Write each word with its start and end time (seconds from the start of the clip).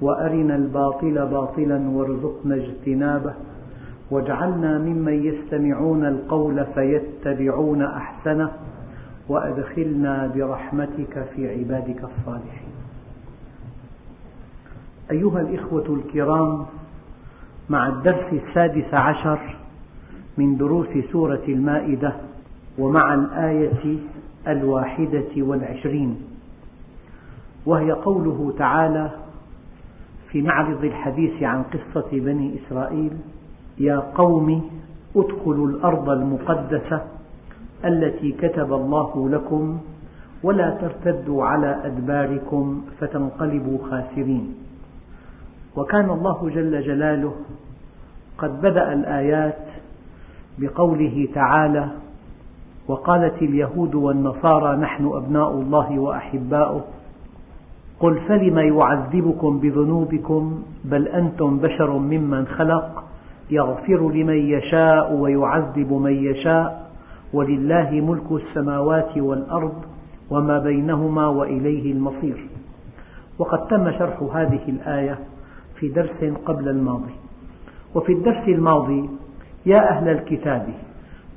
وأرنا 0.00 0.56
الباطل 0.56 1.26
باطلا 1.26 1.88
وارزقنا 1.88 2.54
اجتنابه 2.54 3.34
واجعلنا 4.10 4.78
ممن 4.78 5.24
يستمعون 5.24 6.06
القول 6.06 6.66
فيتبعون 6.74 7.82
أحسنه 7.82 8.50
وأدخلنا 9.28 10.30
برحمتك 10.34 11.26
في 11.34 11.50
عبادك 11.58 12.04
الصالحين. 12.04 12.70
أيها 15.10 15.40
الإخوة 15.40 15.86
الكرام 15.88 16.66
مع 17.70 17.88
الدرس 17.88 18.32
السادس 18.32 18.94
عشر 18.94 19.56
من 20.38 20.56
دروس 20.56 20.88
سورة 21.12 21.42
المائدة 21.48 22.12
ومع 22.78 23.14
الآية 23.14 23.98
الواحدة 24.48 25.30
والعشرين 25.36 26.22
وهي 27.66 27.92
قوله 27.92 28.54
تعالى 28.58 29.10
في 30.32 30.42
معرض 30.42 30.84
الحديث 30.84 31.42
عن 31.42 31.62
قصة 31.62 32.08
بني 32.12 32.58
إسرائيل 32.58 33.12
يا 33.78 33.98
قوم 34.14 34.70
ادخلوا 35.16 35.68
الأرض 35.68 36.08
المقدسة 36.10 37.02
التي 37.84 38.32
كتب 38.32 38.72
الله 38.72 39.28
لكم 39.28 39.80
ولا 40.42 40.70
ترتدوا 40.70 41.44
على 41.44 41.80
أدباركم 41.84 42.82
فتنقلبوا 43.00 43.78
خاسرين. 43.90 44.54
وكان 45.76 46.10
الله 46.10 46.50
جل 46.54 46.82
جلاله 46.82 47.32
قد 48.38 48.60
بدأ 48.60 48.92
الآيات 48.92 49.66
بقوله 50.58 51.28
تعالى 51.34 51.88
وقالت 52.88 53.42
اليهود 53.42 53.94
والنصارى 53.94 54.76
نحن 54.76 55.06
أبناء 55.06 55.50
الله 55.50 55.98
وأحباؤه. 55.98 56.84
قل 58.00 58.20
فلم 58.28 58.58
يعذبكم 58.58 59.60
بذنوبكم 59.60 60.62
بل 60.84 61.08
أنتم 61.08 61.58
بشر 61.58 61.98
ممن 61.98 62.46
خلق 62.46 63.04
يغفر 63.50 64.10
لمن 64.10 64.36
يشاء 64.36 65.14
ويعذب 65.14 65.92
من 65.92 66.12
يشاء 66.12 66.90
ولله 67.32 67.90
ملك 67.90 68.32
السماوات 68.32 69.18
والأرض 69.18 69.74
وما 70.30 70.58
بينهما 70.58 71.26
وإليه 71.26 71.92
المصير. 71.92 72.46
وقد 73.38 73.66
تم 73.66 73.90
شرح 73.98 74.22
هذه 74.34 74.60
الآية 74.68 75.18
في 75.76 75.88
درس 75.88 76.34
قبل 76.44 76.68
الماضي. 76.68 77.14
وفي 77.94 78.12
الدرس 78.12 78.48
الماضي 78.48 79.10
يا 79.66 79.90
أهل 79.90 80.08
الكتاب 80.08 80.66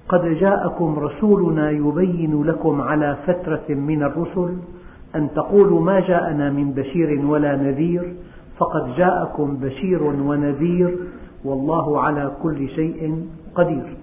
قد 0.10 0.26
جاءكم 0.26 1.00
رسولنا 1.00 1.72
يبين 1.72 2.44
لكم 2.44 2.82
على 2.82 3.18
فترة 3.28 3.66
من 3.70 4.04
الرسل 4.04 4.58
أن 5.16 5.30
تقولوا 5.36 5.82
ما 5.82 6.00
جاءنا 6.00 6.50
من 6.50 6.72
بشير 6.72 7.26
ولا 7.26 7.56
نذير 7.56 8.14
فقد 8.58 8.96
جاءكم 8.96 9.58
بشير 9.58 10.04
ونذير 10.04 10.98
والله 11.46 12.00
على 12.02 12.32
كل 12.44 12.70
شيء 12.70 13.28
قدير. 13.56 13.98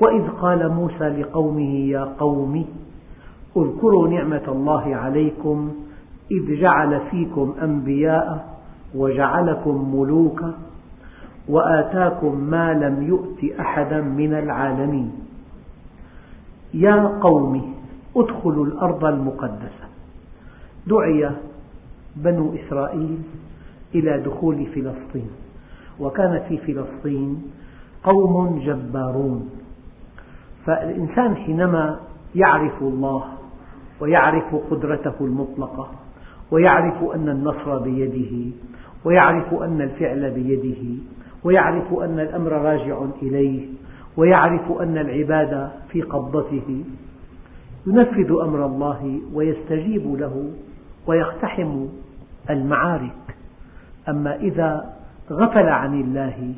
وإذ 0.00 0.28
قال 0.28 0.72
موسى 0.72 1.08
لقومه 1.08 1.74
يا 1.74 2.04
قوم 2.18 2.64
اذكروا 3.56 4.08
نعمة 4.08 4.42
الله 4.48 4.96
عليكم 4.96 5.72
إذ 6.30 6.60
جعل 6.60 7.00
فيكم 7.10 7.54
أنبياء 7.62 8.58
وجعلكم 8.94 9.94
ملوكا 9.94 10.54
وآتاكم 11.48 12.40
ما 12.40 12.74
لم 12.74 13.02
يؤت 13.02 13.60
أحدا 13.60 14.00
من 14.00 14.34
العالمين. 14.34 15.12
يا 16.74 17.18
قوم 17.20 17.77
ادخلوا 18.16 18.66
الأرض 18.66 19.04
المقدسة. 19.04 19.86
دعي 20.86 21.30
بنو 22.16 22.54
إسرائيل 22.54 23.18
إلى 23.94 24.20
دخول 24.20 24.66
فلسطين. 24.66 25.30
وكان 26.00 26.42
في 26.48 26.58
فلسطين 26.58 27.42
قوم 28.04 28.58
جبارون. 28.58 29.50
فالإنسان 30.66 31.36
حينما 31.36 32.00
يعرف 32.34 32.82
الله 32.82 33.24
ويعرف 34.00 34.54
قدرته 34.70 35.14
المطلقة 35.20 35.90
ويعرف 36.50 37.02
أن 37.14 37.28
النصر 37.28 37.78
بيده 37.78 38.56
ويعرف 39.04 39.54
أن 39.54 39.80
الفعل 39.80 40.30
بيده 40.30 41.02
ويعرف 41.44 41.94
أن 41.94 42.20
الأمر 42.20 42.52
راجع 42.52 42.98
إليه 43.22 43.66
ويعرف 44.16 44.72
أن 44.80 44.98
العباد 44.98 45.70
في 45.88 46.02
قبضته 46.02 46.84
ينفذ 47.86 48.32
أمر 48.42 48.66
الله 48.66 49.20
ويستجيب 49.34 50.14
له 50.14 50.50
ويقتحم 51.06 51.86
المعارك. 52.50 53.36
أما 54.08 54.36
إذا 54.36 54.94
غفل 55.30 55.68
عن 55.68 56.00
الله 56.00 56.54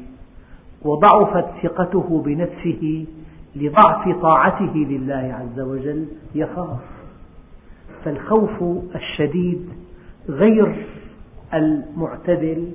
وضعفت 0.82 1.44
ثقته 1.62 2.22
بنفسه 2.26 3.06
لضعف 3.56 4.22
طاعته 4.22 4.74
لله 4.74 5.34
عز 5.40 5.60
وجل 5.60 6.06
يخاف. 6.34 6.80
فالخوف 8.04 8.62
الشديد 8.94 9.68
غير 10.28 10.86
المعتدل 11.54 12.72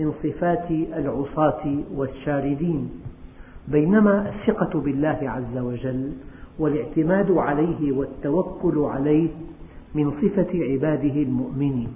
من 0.00 0.12
صفات 0.22 0.70
العصاة 0.70 1.76
والشاردين 1.94 2.90
بينما 3.68 4.28
الثقة 4.28 4.80
بالله 4.80 5.18
عز 5.22 5.58
وجل 5.58 6.12
والاعتماد 6.58 7.30
عليه 7.30 7.92
والتوكل 7.92 8.78
عليه 8.78 9.28
من 9.94 10.10
صفة 10.10 10.48
عباده 10.54 11.22
المؤمنين. 11.22 11.88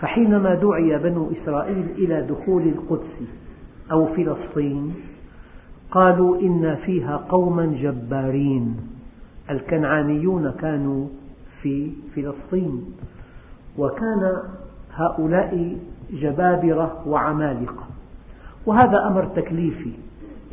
فحينما 0.00 0.54
دعي 0.54 0.98
بنو 0.98 1.30
إسرائيل 1.32 1.86
إلى 1.98 2.22
دخول 2.22 2.62
القدس 2.62 3.22
أو 3.92 4.06
فلسطين 4.06 4.94
قالوا 5.90 6.40
إن 6.40 6.76
فيها 6.86 7.16
قوما 7.16 7.66
جبارين. 7.66 8.76
الكنعانيون 9.50 10.50
كانوا 10.50 11.06
في 11.62 11.90
فلسطين 12.16 12.84
وكان 13.78 14.42
هؤلاء 14.94 15.76
جبابرة 16.12 17.08
وعمالقة. 17.08 17.86
وهذا 18.66 19.06
أمر 19.06 19.24
تكليفي 19.24 19.92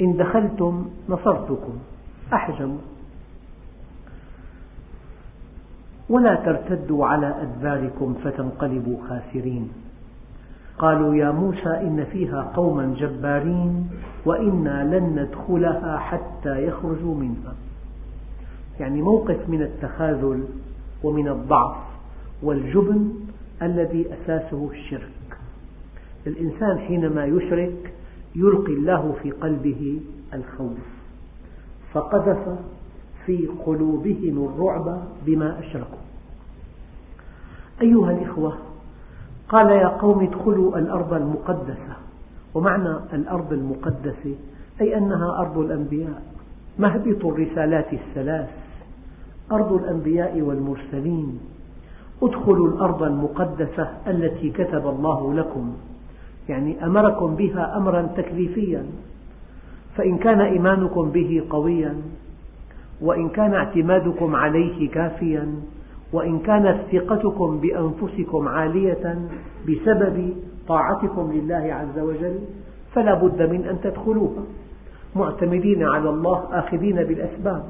إن 0.02 0.18
دخلتم 0.18 0.86
نصرتكم 1.10 1.74
أحجموا. 2.34 2.91
ولا 6.12 6.36
ترتدوا 6.36 7.06
على 7.06 7.36
أدباركم 7.42 8.14
فتنقلبوا 8.24 8.98
خاسرين. 9.10 9.70
قالوا 10.78 11.16
يا 11.16 11.32
موسى 11.32 11.70
إن 11.70 12.06
فيها 12.12 12.52
قوما 12.56 12.96
جبارين 12.98 13.90
وإنا 14.26 14.98
لن 14.98 15.04
ندخلها 15.20 15.98
حتى 15.98 16.68
يخرجوا 16.68 17.16
منها. 17.16 17.54
يعني 18.80 19.02
موقف 19.02 19.50
من 19.50 19.62
التخاذل 19.62 20.44
ومن 21.04 21.28
الضعف 21.28 21.78
والجبن 22.44 23.14
الذي 23.62 24.06
أساسه 24.14 24.70
الشرك. 24.72 25.38
الإنسان 26.28 26.80
حينما 26.80 27.26
يشرك 27.26 27.94
يلقي 28.36 28.74
الله 28.74 29.16
في 29.24 29.32
قلبه 29.32 30.02
الخوف. 30.34 30.78
فقذف 31.94 32.60
في 33.26 33.48
قلوبهم 33.66 34.46
الرعب 34.46 35.04
بما 35.26 35.60
أشركوا. 35.60 36.11
أيها 37.82 38.12
الإخوة 38.12 38.58
قال 39.50 39.72
يا 39.72 39.88
قوم 39.88 40.24
ادخلوا 40.24 40.78
الأرض 40.78 41.14
المقدسة. 41.14 41.96
ومعنى 42.54 42.96
الأرض 43.14 43.54
المقدسة 43.54 44.36
أي 44.82 44.98
أنها 44.98 45.40
أرض 45.40 45.58
الأنبياء. 45.58 46.22
مهبط 46.80 47.26
الرسالات 47.26 47.94
الثلاث. 47.94 48.50
أرض 49.52 49.74
الأنبياء 49.74 50.42
والمرسلين. 50.42 51.40
ادخلوا 52.24 52.68
الأرض 52.68 53.04
المقدسة 53.04 53.90
التي 54.08 54.50
كتب 54.50 54.88
الله 54.88 55.34
لكم. 55.34 55.74
يعني 56.50 56.86
أمركم 56.86 57.36
بها 57.36 57.78
أمرا 57.78 58.02
تكليفيا. 58.18 58.86
فإن 59.98 60.18
كان 60.18 60.42
إيمانكم 60.42 61.10
به 61.10 61.44
قويا. 61.50 61.96
وإن 63.02 63.30
كان 63.30 63.54
اعتمادكم 63.54 64.36
عليه 64.36 64.92
كافيا. 64.92 65.54
وإن 66.14 66.40
كانت 66.40 66.78
ثقتكم 66.92 67.60
بأنفسكم 67.60 68.48
عالية 68.48 69.20
بسبب 69.68 70.34
طاعتكم 70.68 71.32
لله 71.34 71.74
عز 71.74 72.00
وجل 72.00 72.40
فلا 72.94 73.14
بد 73.14 73.42
من 73.42 73.66
أن 73.66 73.82
تدخلوها. 73.82 74.44
معتمدين 75.16 75.84
على 75.84 76.10
الله 76.10 76.48
آخذين 76.52 76.96
بالأسباب. 76.96 77.64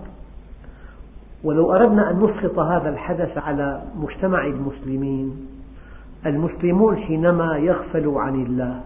ولو 1.44 1.74
أردنا 1.74 2.12
أن 2.12 2.18
نسقط 2.18 2.60
هذا 2.60 2.90
الحدث 2.90 3.38
على 3.38 3.82
مجتمع 3.96 4.46
المسلمين 4.46 5.48
المسلمون 6.26 6.98
حينما 6.98 7.58
يغفلوا 7.58 8.22
عن 8.22 8.46
الله 8.46 8.82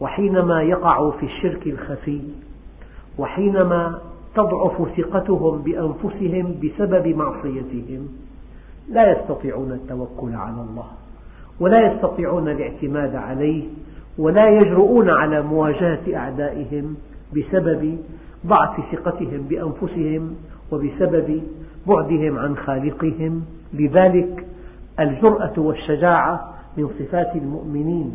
وحينما 0.00 0.62
يقعوا 0.62 1.12
في 1.12 1.26
الشرك 1.26 1.66
الخفي 1.66 2.20
وحينما 3.18 3.98
تضعف 4.34 4.88
ثقتهم 4.96 5.62
بأنفسهم 5.62 6.54
بسبب 6.62 7.06
معصيتهم 7.06 8.08
لا 8.90 9.12
يستطيعون 9.12 9.72
التوكل 9.72 10.34
على 10.34 10.60
الله 10.60 10.86
ولا 11.60 11.92
يستطيعون 11.92 12.48
الاعتماد 12.48 13.16
عليه 13.16 13.64
ولا 14.18 14.48
يجرؤون 14.48 15.10
على 15.10 15.42
مواجهة 15.42 16.16
أعدائهم 16.16 16.96
بسبب 17.36 17.98
ضعف 18.46 18.80
ثقتهم 18.92 19.42
بأنفسهم 19.48 20.34
وبسبب 20.72 21.42
بعدهم 21.86 22.38
عن 22.38 22.56
خالقهم. 22.56 23.44
لذلك 23.74 24.46
الجرأة 25.00 25.52
والشجاعة 25.56 26.54
من 26.76 26.88
صفات 26.98 27.36
المؤمنين 27.36 28.14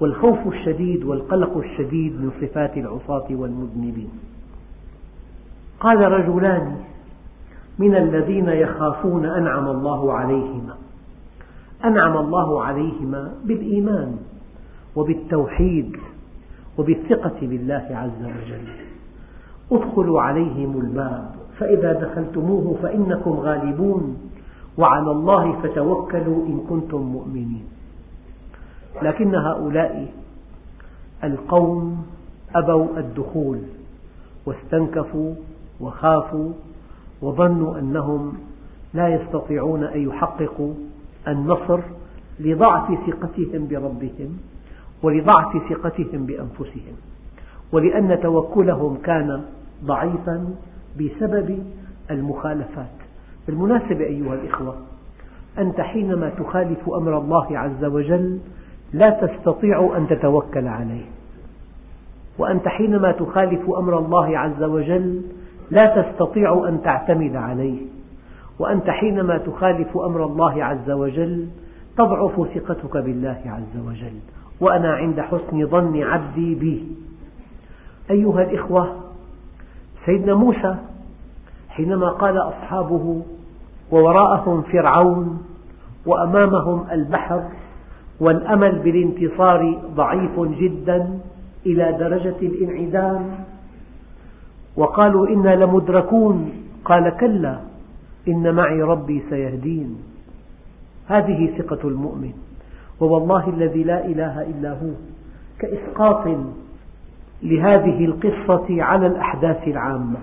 والخوف 0.00 0.38
الشديد 0.46 1.04
والقلق 1.04 1.56
الشديد 1.56 2.20
من 2.20 2.30
صفات 2.40 2.76
العصاة 2.76 3.26
والمذنبين. 3.30 4.10
قال 5.80 6.12
رجلان 6.12 6.76
من 7.78 7.94
الذين 7.94 8.48
يخافون 8.48 9.26
أنعم 9.26 9.68
الله 9.68 10.12
عليهما. 10.12 10.74
أنعم 11.84 12.16
الله 12.16 12.62
عليهما 12.62 13.32
بالإيمان 13.44 14.16
وبالتوحيد 14.96 15.96
وبالثقة 16.78 17.36
بالله 17.42 17.86
عز 17.90 18.24
وجل. 18.24 18.68
ادخلوا 19.72 20.20
عليهم 20.20 20.80
الباب 20.80 21.30
فإذا 21.58 21.92
دخلتموه 21.92 22.76
فإنكم 22.82 23.30
غالبون 23.30 24.16
وعلى 24.78 25.10
الله 25.10 25.52
فتوكلوا 25.62 26.46
إن 26.46 26.60
كنتم 26.68 26.98
مؤمنين. 26.98 27.64
لكن 29.02 29.34
هؤلاء 29.34 30.12
القوم 31.24 32.06
أبوا 32.54 32.98
الدخول 32.98 33.58
واستنكفوا 34.46 35.34
وخافوا 35.80 36.52
وظنوا 37.24 37.78
أنهم 37.78 38.32
لا 38.94 39.08
يستطيعون 39.08 39.84
أن 39.84 40.08
يحققوا 40.08 40.74
النصر 41.28 41.80
لضعف 42.40 42.98
ثقتهم 43.06 43.68
بربهم 43.68 44.38
ولضعف 45.02 45.70
ثقتهم 45.70 46.26
بأنفسهم 46.26 46.94
ولأن 47.72 48.20
توكلهم 48.22 48.96
كان 49.04 49.42
ضعيفا 49.84 50.54
بسبب 51.00 51.62
المخالفات. 52.10 52.94
بالمناسبة 53.46 54.04
أيها 54.04 54.34
الإخوة 54.34 54.76
أنت 55.58 55.80
حينما 55.80 56.28
تخالف 56.28 56.88
أمر 56.88 57.18
الله 57.18 57.58
عز 57.58 57.84
وجل 57.84 58.38
لا 58.92 59.10
تستطيع 59.10 59.96
أن 59.96 60.06
تتوكل 60.08 60.68
عليه 60.68 61.04
وأنت 62.38 62.68
حينما 62.68 63.12
تخالف 63.12 63.70
أمر 63.70 63.98
الله 63.98 64.38
عز 64.38 64.62
وجل 64.62 65.22
لا 65.70 66.02
تستطيع 66.02 66.64
أن 66.68 66.82
تعتمد 66.82 67.36
عليه 67.36 67.78
وأنت 68.58 68.90
حينما 68.90 69.38
تخالف 69.38 69.96
أمر 69.96 70.24
الله 70.24 70.64
عز 70.64 70.90
وجل 70.90 71.48
تضعف 71.96 72.48
ثقتك 72.54 72.96
بالله 72.96 73.40
عز 73.46 73.86
وجل 73.86 74.18
وأنا 74.60 74.94
عند 74.94 75.20
حسن 75.20 75.66
ظن 75.66 76.02
عبدي 76.02 76.54
بي. 76.54 76.84
أيها 78.10 78.42
الإخوة 78.42 78.96
سيدنا 80.06 80.34
موسى 80.34 80.76
حينما 81.68 82.08
قال 82.08 82.38
أصحابه 82.38 83.22
ووراءهم 83.92 84.62
فرعون 84.62 85.42
وأمامهم 86.06 86.86
البحر 86.92 87.42
والأمل 88.20 88.78
بالانتصار 88.78 89.78
ضعيف 89.94 90.40
جدا 90.40 91.18
إلى 91.66 91.96
درجة 91.98 92.36
الانعدام 92.42 93.44
وقالوا 94.76 95.28
إنا 95.28 95.64
لمدركون. 95.64 96.52
قال 96.84 97.16
كلا 97.16 97.58
إن 98.28 98.54
معي 98.54 98.82
ربي 98.82 99.22
سيهدين. 99.30 99.98
هذه 101.08 101.58
ثقة 101.58 101.88
المؤمن. 101.88 102.32
ووالله 103.00 103.48
الذي 103.48 103.84
لا 103.84 104.06
إله 104.06 104.42
إلا 104.42 104.70
هو 104.72 104.90
كإسقاط 105.58 106.26
لهذه 107.42 108.04
القصة 108.04 108.82
على 108.82 109.06
الأحداث 109.06 109.68
العامة. 109.68 110.18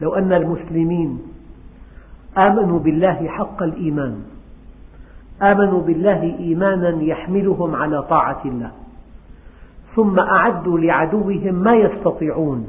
لو 0.00 0.14
أن 0.14 0.32
المسلمين 0.32 1.22
آمنوا 2.38 2.78
بالله 2.78 3.28
حق 3.28 3.62
الإيمان 3.62 4.22
آمنوا 5.42 5.82
بالله 5.82 6.22
إيمانا 6.22 7.02
يحملهم 7.02 7.74
على 7.74 8.02
طاعة 8.02 8.42
الله. 8.44 8.70
ثم 9.96 10.18
أعدوا 10.18 10.78
لعدوهم 10.78 11.54
ما 11.54 11.74
يستطيعون. 11.74 12.66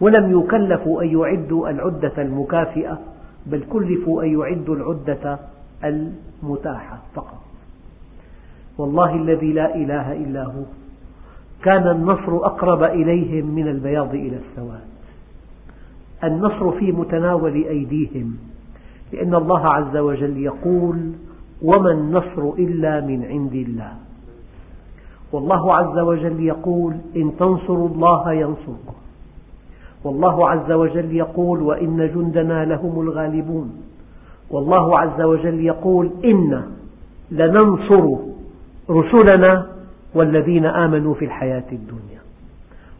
ولم 0.00 0.40
يكلفوا 0.40 1.02
أن 1.02 1.08
يعدوا 1.08 1.70
العدة 1.70 2.22
المكافئة 2.22 2.98
بل 3.46 3.64
كلفوا 3.72 4.22
أن 4.22 4.40
يعدوا 4.40 4.74
العدة 4.74 5.38
المتاحة 5.84 6.98
فقط. 7.14 7.42
والله 8.78 9.14
الذي 9.14 9.52
لا 9.52 9.74
إله 9.74 10.12
إلا 10.12 10.44
هو 10.44 10.62
كان 11.62 11.90
النصر 11.90 12.36
أقرب 12.36 12.82
إليهم 12.82 13.54
من 13.54 13.68
البياض 13.68 14.14
إلى 14.14 14.36
السواد. 14.36 14.84
النصر 16.24 16.70
في 16.70 16.92
متناول 16.92 17.52
أيديهم 17.52 18.36
لأن 19.12 19.34
الله 19.34 19.68
عز 19.68 19.96
وجل 19.96 20.36
يقول 20.36 21.12
وما 21.62 21.90
النصر 21.90 22.50
إلا 22.58 23.00
من 23.00 23.24
عند 23.24 23.54
الله. 23.54 24.05
والله 25.32 25.74
عز 25.74 25.98
وجل 25.98 26.40
يقول 26.40 26.94
إن 27.16 27.36
تنصروا 27.38 27.88
الله 27.88 28.32
ينصركم. 28.32 28.94
والله 30.04 30.50
عز 30.50 30.72
وجل 30.72 31.16
يقول 31.16 31.62
وإن 31.62 32.10
جندنا 32.14 32.64
لهم 32.64 33.00
الغالبون. 33.00 33.72
والله 34.50 34.98
عز 34.98 35.20
وجل 35.20 35.60
يقول 35.60 36.10
إنا 36.24 36.68
لننصر 37.30 38.06
رسلنا 38.90 39.66
والذين 40.14 40.66
آمنوا 40.66 41.14
في 41.14 41.24
الحياة 41.24 41.72
الدنيا. 41.72 42.20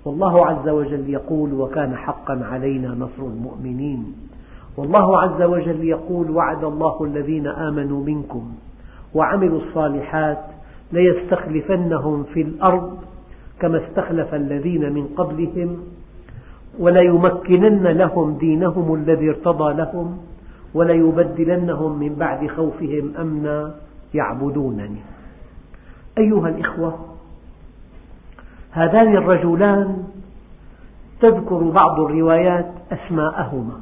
والله 0.04 0.46
عز 0.46 0.68
وجل 0.68 1.10
يقول 1.10 1.52
وكان 1.52 1.96
حقا 1.96 2.40
علينا 2.44 2.88
نصر 2.88 3.22
المؤمنين. 3.22 4.14
والله 4.76 5.20
عز 5.20 5.42
وجل 5.42 5.84
يقول 5.84 6.30
وعد 6.30 6.64
الله 6.64 7.04
الذين 7.04 7.46
آمنوا 7.46 8.04
منكم 8.04 8.52
وعملوا 9.14 9.60
الصالحات 9.60 10.44
ليستخلفنهم 10.92 12.24
في 12.34 12.42
الأرض 12.42 12.98
كما 13.60 13.86
استخلف 13.86 14.34
الذين 14.34 14.92
من 14.92 15.06
قبلهم 15.16 15.78
وليمكنن 16.78 17.86
لهم 17.86 18.38
دينهم 18.38 18.94
الذي 18.94 19.30
ارتضى 19.30 19.74
لهم 19.74 20.18
وليبدلنهم 20.74 21.98
من 21.98 22.14
بعد 22.14 22.46
خوفهم 22.46 23.12
أمنا 23.18 23.74
يعبدونني. 24.14 25.00
أيها 26.18 26.48
الإخوة 26.48 26.98
هذان 28.70 29.16
الرجلان 29.16 30.04
تذكر 31.20 31.70
بعض 31.70 32.00
الروايات 32.00 32.66
أسماءهما 32.92 33.80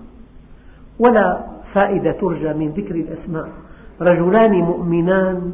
ولا 0.98 1.40
فائدة 1.72 2.12
ترجى 2.12 2.52
من 2.52 2.68
ذكر 2.68 2.94
الأسماء. 2.94 3.48
رجلان 4.00 4.52
مؤمنان 4.52 5.52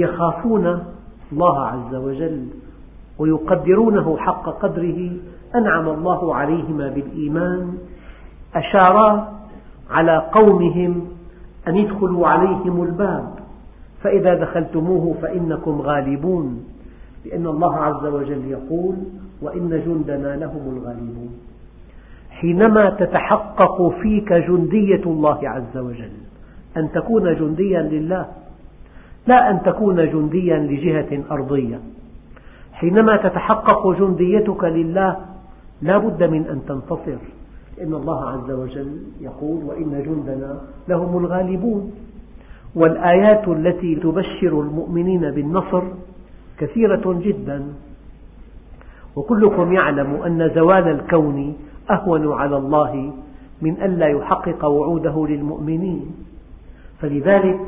يخافون 0.00 0.84
الله 1.32 1.66
عز 1.66 1.94
وجل 1.94 2.46
ويقدرونه 3.18 4.16
حق 4.16 4.48
قدره 4.48 5.10
أنعم 5.54 5.88
الله 5.88 6.34
عليهما 6.34 6.88
بالإيمان 6.88 7.78
أشارا 8.54 9.38
على 9.90 10.30
قومهم 10.32 11.08
أن 11.68 11.76
يدخلوا 11.76 12.28
عليهم 12.28 12.82
الباب 12.82 13.34
فإذا 14.02 14.34
دخلتموه 14.34 15.14
فإنكم 15.22 15.80
غالبون 15.80 16.64
لأن 17.24 17.46
الله 17.46 17.76
عز 17.76 18.06
وجل 18.06 18.50
يقول 18.50 18.94
وإن 19.42 19.82
جندنا 19.86 20.36
لهم 20.36 20.76
الغالبون 20.76 21.30
حينما 22.30 22.90
تتحقق 22.90 23.88
فيك 24.02 24.32
جندية 24.32 25.02
الله 25.06 25.48
عز 25.48 25.76
وجل 25.76 26.12
أن 26.76 26.92
تكون 26.92 27.34
جنديا 27.34 27.82
لله 27.82 28.26
لا 29.28 29.50
أن 29.50 29.62
تكون 29.62 30.10
جنديا 30.12 30.58
لجهة 30.58 31.22
أرضية. 31.30 31.80
حينما 32.72 33.16
تتحقق 33.16 33.82
جنديتك 34.00 34.64
لله 34.64 35.16
لا 35.82 35.98
بد 35.98 36.22
من 36.22 36.42
أن 36.52 36.60
تنتصر. 36.68 37.20
لأن 37.78 37.94
الله 37.94 38.30
عز 38.30 38.50
وجل 38.50 38.92
يقول 39.20 39.64
وإن 39.64 40.02
جندنا 40.06 40.60
لهم 40.88 41.24
الغالبون. 41.24 41.92
والآيات 42.74 43.48
التي 43.48 43.94
تبشر 43.94 44.60
المؤمنين 44.60 45.30
بالنصر 45.30 45.82
كثيرة 46.58 47.20
جدا. 47.24 47.62
وكلكم 49.16 49.72
يعلم 49.72 50.10
أن 50.26 50.50
زوال 50.54 50.88
الكون 50.88 51.56
أهون 51.90 52.32
على 52.32 52.56
الله 52.56 53.12
من 53.62 53.82
ألا 53.82 54.06
يحقق 54.06 54.64
وعوده 54.64 55.26
للمؤمنين. 55.26 56.06
فلذلك 57.00 57.60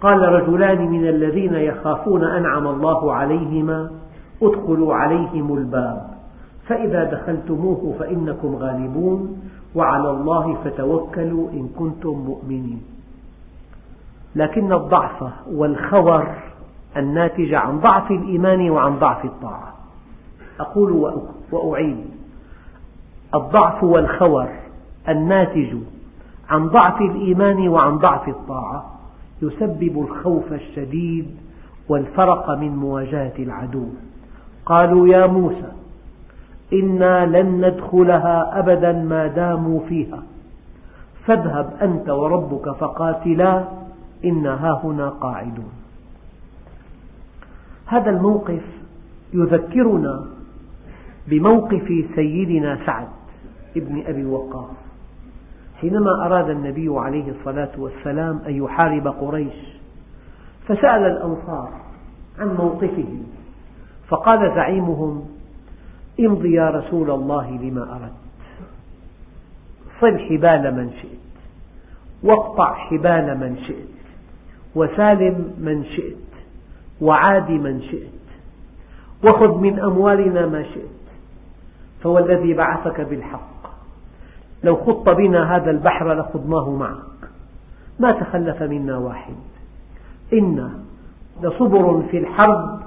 قال 0.00 0.22
رجلان 0.22 0.90
من 0.90 1.08
الذين 1.08 1.54
يخافون 1.54 2.24
أنعم 2.24 2.66
الله 2.66 3.12
عليهما 3.12 3.90
ادخلوا 4.42 4.94
عليهم 4.94 5.54
الباب 5.54 6.16
فإذا 6.66 7.04
دخلتموه 7.04 7.94
فإنكم 7.98 8.56
غالبون 8.56 9.42
وعلى 9.74 10.10
الله 10.10 10.54
فتوكلوا 10.64 11.50
إن 11.50 11.68
كنتم 11.78 12.10
مؤمنين. 12.10 12.82
لكن 14.36 14.72
الضعف 14.72 15.32
والخور 15.50 16.34
الناتج 16.96 17.54
عن 17.54 17.80
ضعف 17.80 18.10
الإيمان 18.10 18.70
وعن 18.70 18.98
ضعف 18.98 19.24
الطاعة. 19.24 19.74
أقول 20.60 21.22
وأعيد 21.52 22.04
الضعف 23.34 23.84
والخور 23.84 24.48
الناتج 25.08 25.76
عن 26.50 26.68
ضعف 26.68 27.00
الإيمان 27.00 27.68
وعن 27.68 27.98
ضعف 27.98 28.28
الطاعة. 28.28 28.95
يسبب 29.42 30.00
الخوف 30.00 30.52
الشديد 30.52 31.26
والفرق 31.88 32.50
من 32.50 32.76
مواجهة 32.76 33.34
العدو. 33.38 33.86
قالوا 34.66 35.08
يا 35.08 35.26
موسى 35.26 35.72
إنا 36.72 37.26
لن 37.26 37.66
ندخلها 37.66 38.58
أبدا 38.58 38.92
ما 38.92 39.26
داموا 39.26 39.80
فيها. 39.88 40.22
فاذهب 41.26 41.72
أنت 41.82 42.08
وربك 42.10 42.70
فقاتلا 42.70 43.64
إنا 44.24 44.66
هاهنا 44.66 45.08
قاعدون. 45.08 45.72
هذا 47.86 48.10
الموقف 48.10 48.62
يذكرنا 49.34 50.24
بموقف 51.28 52.04
سيدنا 52.14 52.78
سعد 52.86 53.08
ابن 53.76 54.02
أبي 54.06 54.24
وقاص. 54.24 54.85
حينما 55.80 56.26
أراد 56.26 56.50
النبي 56.50 56.88
عليه 56.88 57.30
الصلاة 57.30 57.70
والسلام 57.78 58.40
أن 58.46 58.64
يحارب 58.64 59.08
قريش 59.08 59.76
فسأل 60.68 61.02
الأنصار 61.06 61.72
عن 62.38 62.54
موقفهم 62.54 63.26
فقال 64.08 64.54
زعيمهم 64.54 65.24
امض 66.20 66.44
يا 66.44 66.70
رسول 66.70 67.10
الله 67.10 67.50
لما 67.50 67.82
أردت 67.82 68.12
صل 70.00 70.18
حبال 70.18 70.74
من 70.74 70.90
شئت 71.02 71.18
واقطع 72.22 72.74
حبال 72.74 73.38
من 73.40 73.56
شئت 73.66 73.96
وسالم 74.74 75.54
من 75.58 75.84
شئت 75.84 76.16
وعاد 77.00 77.50
من 77.50 77.82
شئت 77.82 78.10
وخذ 79.24 79.58
من 79.58 79.78
أموالنا 79.80 80.46
ما 80.46 80.62
شئت 80.62 80.96
فوالذي 82.02 82.54
بعثك 82.54 83.00
بالحق. 83.00 83.55
لو 84.64 84.76
خط 84.76 85.08
بنا 85.08 85.56
هذا 85.56 85.70
البحر 85.70 86.14
لخضناه 86.14 86.70
معك. 86.70 87.30
ما 88.00 88.12
تخلف 88.12 88.62
منا 88.62 88.98
واحد. 88.98 89.34
إنا 90.32 90.70
لصبر 91.42 92.02
في 92.10 92.18
الحرب 92.18 92.78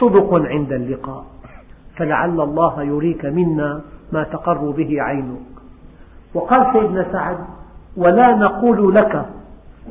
صدق 0.00 0.34
عند 0.34 0.72
اللقاء. 0.72 1.24
فلعل 1.96 2.40
الله 2.40 2.82
يريك 2.82 3.24
منا 3.24 3.80
ما 4.12 4.22
تقر 4.22 4.70
به 4.70 5.02
عينك. 5.02 5.56
وقال 6.34 6.72
سيدنا 6.72 7.12
سعد 7.12 7.38
ولا 7.96 8.36
نقول 8.36 8.94
لك 8.94 9.26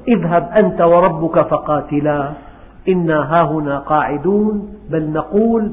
اذهب 0.07 0.49
أنت 0.55 0.81
وربك 0.81 1.41
فقاتلا. 1.41 2.33
إنا 2.89 3.33
هاهنا 3.33 3.79
قاعدون 3.79 4.75
بل 4.89 5.11
نقول 5.11 5.71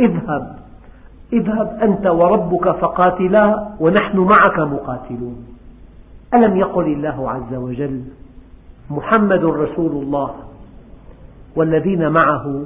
اذهب. 0.00 0.63
اذهب 1.32 1.78
أنت 1.82 2.06
وربك 2.06 2.70
فقاتلا 2.70 3.68
ونحن 3.80 4.18
معك 4.18 4.58
مقاتلون. 4.58 5.46
ألم 6.34 6.56
يقل 6.56 6.86
الله 6.86 7.30
عز 7.30 7.54
وجل 7.54 8.02
محمد 8.90 9.44
رسول 9.44 9.92
الله 10.02 10.34
والذين 11.56 12.08
معه 12.08 12.64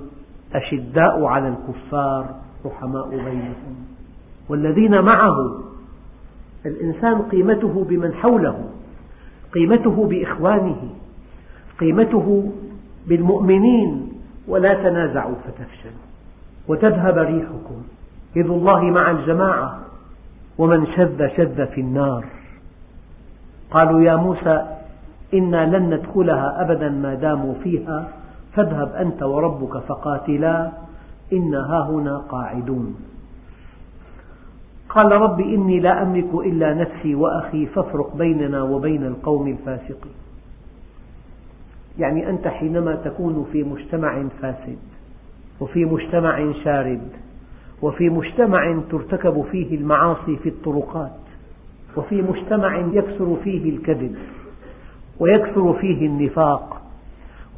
أشداء 0.55 1.25
على 1.25 1.49
الكفار 1.49 2.27
رحماء 2.67 3.09
بينهم 3.09 3.77
والذين 4.49 5.01
معه 5.01 5.59
الإنسان 6.67 7.23
قيمته 7.23 7.85
بمن 7.85 8.15
حوله 8.15 8.65
قيمته 9.55 10.07
بإخوانه 10.07 10.89
قيمته 11.81 12.53
بالمؤمنين 13.07 14.13
ولا 14.49 14.75
تنازعوا 14.75 15.35
فتفشلوا 15.35 16.09
وتذهب 16.69 17.19
ريحكم. 17.19 17.83
يد 18.37 18.51
الله 18.51 18.81
مع 18.81 19.11
الجماعة. 19.11 19.79
ومن 20.59 20.87
شذ 20.87 21.29
شذ 21.37 21.67
في 21.67 21.81
النار. 21.81 22.25
قالوا 23.71 24.01
يا 24.01 24.17
موسى 24.17 24.67
إنا 25.35 25.77
لن 25.77 25.95
ندخلها 25.95 26.63
أبدا 26.63 26.89
ما 26.89 27.15
داموا 27.15 27.55
فيها. 27.63 28.09
فاذهب 28.53 28.93
أنت 28.93 29.23
وربك 29.23 29.79
فقاتلا 29.79 30.71
إنا 31.33 31.59
هاهنا 31.59 32.19
قاعدون. 32.19 32.97
قال 34.89 35.13
رب 35.13 35.41
إني 35.41 35.81
لا 35.81 36.03
أملك 36.03 36.35
إلا 36.35 36.75
نفسي 36.75 37.15
وأخي 37.15 37.67
فافرق 37.67 38.17
بيننا 38.17 38.63
وبين 38.63 39.07
القوم 39.07 39.49
الفاسقين. 39.49 40.19
يعني 41.99 42.31
أنت 42.31 42.49
حينما 42.49 42.95
تكون 42.95 43.47
في 43.53 43.63
مجتمع 43.65 44.25
فاسد 44.43 44.79
وفي 45.61 45.85
مجتمع 45.85 46.53
شارد 46.65 47.09
وفي 47.83 48.11
مجتمع 48.11 48.81
ترتكب 48.91 49.45
فيه 49.51 49.77
المعاصي 49.77 50.37
في 50.37 50.49
الطرقات 50.49 51.13
وفي 51.97 52.23
مجتمع 52.23 52.79
يكثر 52.93 53.37
فيه 53.45 53.71
الكذب 53.71 54.17
ويكثر 55.21 55.73
فيه 55.73 56.07
النفاق 56.07 56.83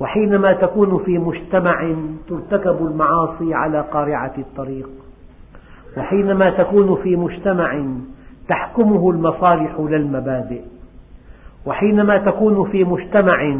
وحينما 0.00 0.52
تكون 0.52 0.98
في 1.04 1.18
مجتمع 1.18 1.94
ترتكب 2.28 2.86
المعاصي 2.86 3.54
على 3.54 3.80
قارعة 3.80 4.34
الطريق 4.38 4.88
وحينما 5.96 6.50
تكون 6.50 7.02
في 7.02 7.16
مجتمع 7.16 7.84
تحكمه 8.48 9.10
المصالح 9.10 9.80
لا 9.80 9.96
المبادئ 9.96 10.62
وحينما 11.66 12.18
تكون 12.18 12.70
في 12.70 12.84
مجتمع 12.84 13.56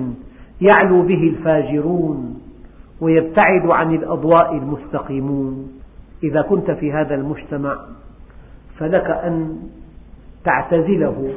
يعلو 0.61 1.03
به 1.03 1.23
الفاجرون 1.23 2.41
ويبتعد 3.01 3.67
عن 3.67 3.95
الأضواء 3.95 4.57
المستقيمون. 4.57 5.80
إذا 6.23 6.43
كنت 6.43 6.71
في 6.71 6.93
هذا 6.93 7.15
المجتمع 7.15 7.79
فلك 8.79 9.11
أن 9.11 9.59
تعتزله 10.45 11.33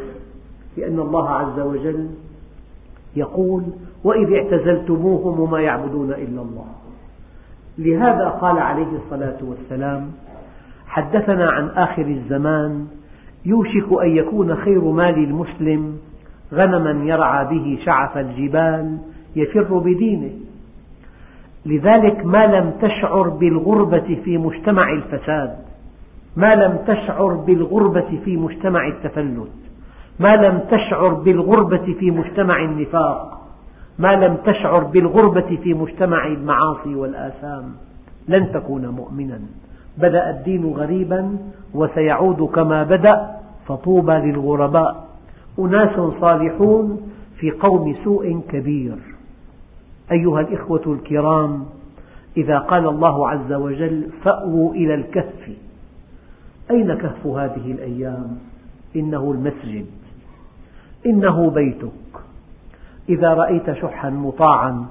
لأن 0.77 0.99
الله 0.99 1.29
عز 1.29 1.59
وجل 1.59 2.09
يقول 3.15 3.63
وإذ 4.03 4.33
اعتزلتموهم 4.33 5.39
وما 5.39 5.61
يعبدون 5.61 6.11
إلا 6.11 6.41
الله. 6.41 6.65
لهذا 7.77 8.29
قال 8.29 8.57
عليه 8.57 8.87
الصلاة 9.05 9.37
والسلام 9.41 10.11
حدثنا 10.87 11.49
عن 11.49 11.67
آخر 11.67 12.05
الزمان 12.05 12.87
يوشك 13.45 14.01
أن 14.03 14.09
يكون 14.09 14.55
خير 14.55 14.81
مال 14.81 15.23
المسلم 15.23 15.97
غنما 16.53 17.05
يرعى 17.05 17.45
به 17.45 17.79
شعف 17.85 18.17
الجبال 18.17 18.97
يفر 19.35 19.77
بدينه 19.77 20.31
لذلك 21.65 22.25
ما 22.25 22.45
لم 22.45 22.73
تشعر 22.81 23.29
بالغربة 23.29 24.19
في 24.23 24.37
مجتمع 24.37 24.93
الفساد 24.93 25.55
ما 26.35 26.55
لم 26.55 26.77
تشعر 26.87 27.33
بالغربة 27.33 28.19
في 28.25 28.37
مجتمع 28.37 28.87
التفلت 28.87 29.51
ما 30.19 30.35
لم 30.35 30.59
تشعر 30.71 31.13
بالغربة 31.13 31.95
في 31.99 32.11
مجتمع 32.11 32.63
النفاق 32.63 33.43
ما 33.99 34.15
لم 34.15 34.35
تشعر 34.35 34.83
بالغربة 34.83 35.57
في 35.63 35.73
مجتمع 35.73 36.27
المعاصي 36.27 36.95
والآثام. 36.95 37.63
لن 38.27 38.51
تكون 38.51 38.87
مؤمنا. 38.87 39.39
بدأ 39.97 40.29
الدين 40.29 40.65
غريبا 40.65 41.37
وسيعود 41.73 42.41
كما 42.41 42.83
بدأ 42.83 43.29
فطوبى 43.67 44.13
للغرباء. 44.13 45.07
أناس 45.59 45.99
صالحون 46.21 47.11
في 47.39 47.51
قوم 47.51 47.95
سوء 48.03 48.41
كبير. 48.49 48.95
أيها 50.11 50.39
الإخوة 50.39 50.81
الكرام 50.87 51.65
إذا 52.37 52.59
قال 52.59 52.87
الله 52.87 53.29
عز 53.29 53.53
وجل 53.53 54.09
فأووا 54.23 54.73
إلى 54.73 54.93
الكهف 54.93 55.49
أين 56.71 56.93
كهف 56.93 57.27
هذه 57.27 57.71
الأيام؟ 57.71 58.37
إنه 58.95 59.31
المسجد. 59.31 59.85
إنه 61.05 61.49
بيتك. 61.49 61.91
إذا 63.09 63.33
رأيت 63.33 63.71
شحا 63.71 64.09
مطاعا 64.09 64.85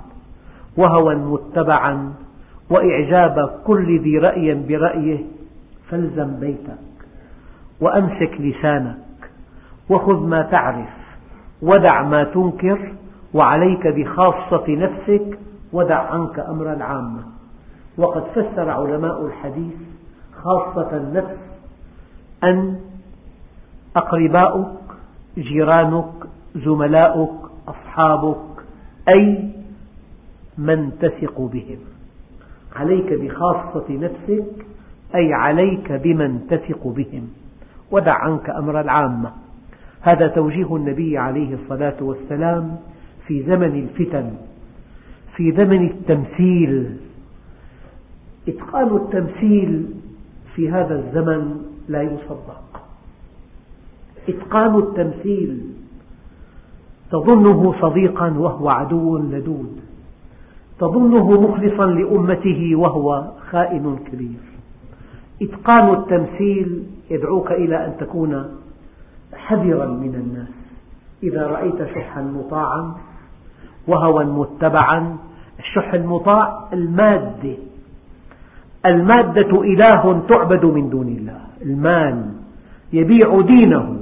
وهوى 0.77 1.15
متبعا 1.15 2.13
وإعجاب 2.71 3.61
كل 3.67 4.01
ذي 4.01 4.19
رأي 4.19 4.55
برأيه 4.55 5.25
فالزم 5.89 6.41
بيتك. 6.41 6.79
وأمسك 7.81 8.41
لسانك 8.41 8.97
وخذ 9.91 10.27
ما 10.27 10.43
تعرف 10.43 10.89
ودع 11.63 12.03
ما 12.03 12.25
تنكر 12.25 12.93
وعليك 13.35 13.87
بخاصة 13.87 14.65
نفسك 14.69 15.39
ودع 15.73 15.99
عنك 15.99 16.39
أمر 16.39 16.73
العامة. 16.73 17.23
وقد 17.99 18.23
فسر 18.23 18.71
علماء 18.71 19.27
الحديث 19.27 19.75
خاصة 20.43 20.97
النفس 20.97 21.39
أن 22.45 22.79
أقرباؤك 23.97 24.81
جيرانك 25.39 26.13
زملاؤك 26.55 27.51
أصحابك 27.69 28.65
أي 29.09 29.51
من 30.59 30.91
تثق 31.01 31.41
بهم. 31.41 31.79
عليك 32.77 33.13
بخاصة 33.13 33.85
نفسك 33.91 34.67
أي 35.15 35.35
عليك 35.35 35.93
بمن 35.93 36.47
تثق 36.51 36.87
بهم. 36.87 37.29
ودع 37.91 38.15
عنك 38.15 38.51
أمر 38.51 38.81
العامة. 38.81 39.33
هذا 40.01 40.29
توجيه 40.29 40.77
النبي 40.77 41.19
عليه 41.19 41.55
الصلاة 41.55 41.97
والسلام 42.01 42.77
في 43.27 43.43
زمن 43.43 43.89
الفتن 43.89 44.33
في 45.37 45.53
زمن 45.53 45.87
التمثيل. 45.87 46.97
إتقان 48.49 48.97
التمثيل 48.97 49.87
في 50.55 50.71
هذا 50.71 50.99
الزمن 50.99 51.63
لا 51.89 52.03
يصدق. 52.03 52.83
إتقان 54.29 54.79
التمثيل 54.79 55.61
تظنه 57.11 57.75
صديقا 57.81 58.31
وهو 58.39 58.69
عدو 58.69 59.19
لدود 59.19 59.81
تظنه 60.81 61.41
مخلصا 61.41 61.87
لأمته 61.87 62.77
وهو 62.77 63.31
خائن 63.51 63.99
كبير. 64.13 64.43
إتقان 65.43 65.95
التمثيل 65.95 66.83
يدعوك 67.11 67.53
إلى 67.53 67.87
أن 67.87 67.93
تكون 68.01 68.45
حذرا 69.35 69.87
من 69.87 70.15
الناس. 70.15 70.49
إذا 71.23 71.47
رأيت 71.47 71.85
شحا 71.95 72.23
مطاعا 72.23 72.95
وهوى 73.87 74.25
متبعا 74.25 75.17
الشح 75.59 75.95
المطاع 75.95 76.69
المادة. 76.73 77.57
المادة 78.87 79.63
إله 79.63 80.23
تعبد 80.29 80.65
من 80.65 80.91
دون 80.91 81.09
الله. 81.09 81.41
المال. 81.63 82.27
يبيع 82.93 83.41
دينه. 83.41 83.97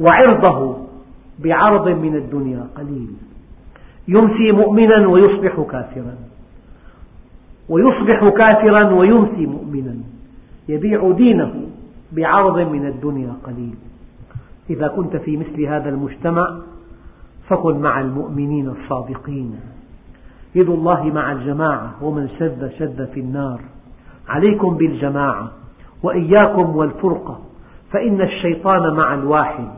وعرضه 0.00 0.76
بعرض 1.38 1.88
من 1.88 2.16
الدنيا 2.16 2.66
قليل. 2.76 3.10
يمسي 4.08 4.52
مؤمنا 4.52 5.06
ويصبح 5.06 5.60
كافرا. 5.70 6.16
ويصبح 7.68 8.28
كافرا 8.28 8.92
ويمسي 8.94 9.46
مؤمنا. 9.46 9.94
يبيع 10.68 11.10
دينه 11.10 11.54
بعرض 12.12 12.58
من 12.58 12.86
الدنيا 12.86 13.32
قليل. 13.44 13.74
إذا 14.70 14.88
كنت 14.88 15.16
في 15.16 15.36
مثل 15.36 15.64
هذا 15.64 15.88
المجتمع 15.88 16.58
فكن 17.52 17.78
مع 17.78 18.00
المؤمنين 18.00 18.68
الصادقين. 18.68 19.60
يد 20.54 20.68
الله 20.68 21.04
مع 21.04 21.32
الجماعة 21.32 22.04
ومن 22.04 22.28
شذ 22.28 22.70
شذ 22.78 23.06
في 23.06 23.20
النار. 23.20 23.60
عليكم 24.28 24.76
بالجماعة 24.76 25.50
وإياكم 26.02 26.76
والفرقة. 26.76 27.38
فإن 27.90 28.20
الشيطان 28.20 28.94
مع 28.94 29.14
الواحد 29.14 29.68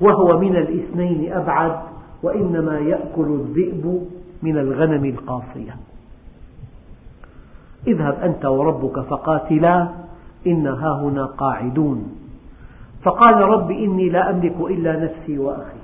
وهو 0.00 0.38
من 0.38 0.56
الاثنين 0.56 1.32
أبعد 1.32 1.78
وإنما 2.22 2.78
يأكل 2.78 3.26
الذئب 3.26 4.08
من 4.42 4.58
الغنم 4.58 5.04
القاصية. 5.04 5.76
اذهب 7.86 8.14
أنت 8.22 8.44
وربك 8.44 9.00
فقاتلا 9.00 9.88
إنا 10.46 10.70
هاهنا 10.70 11.24
قاعدون. 11.24 12.14
فقال 13.02 13.40
رب 13.40 13.70
إني 13.70 14.08
لا 14.08 14.30
أملك 14.30 14.56
إلا 14.60 15.04
نفسي 15.04 15.38
وأخي. 15.38 15.77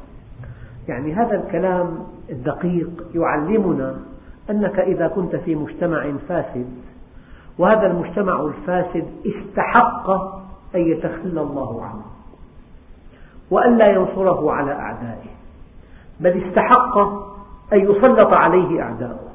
يعني 0.89 1.15
هذا 1.15 1.45
الكلام 1.45 1.99
الدقيق 2.31 3.05
يعلمنا 3.15 3.97
أنك 4.51 4.79
إذا 4.79 5.09
كنت 5.09 5.37
في 5.37 5.55
مجتمع 5.55 6.13
فاسد 6.29 6.67
وهذا 7.59 7.87
المجتمع 7.87 8.41
الفاسد 8.41 9.05
استحق 9.27 10.11
أن 10.75 10.81
يتخلى 10.81 11.41
الله 11.41 11.85
عنه 11.85 12.05
وألا 13.51 13.87
ينصره 13.87 14.53
على 14.53 14.73
أعدائه 14.73 15.35
بل 16.21 16.45
استحق 16.45 16.99
أن 17.73 17.81
يسلط 17.81 18.33
عليه 18.33 18.83
أعداؤه 18.83 19.31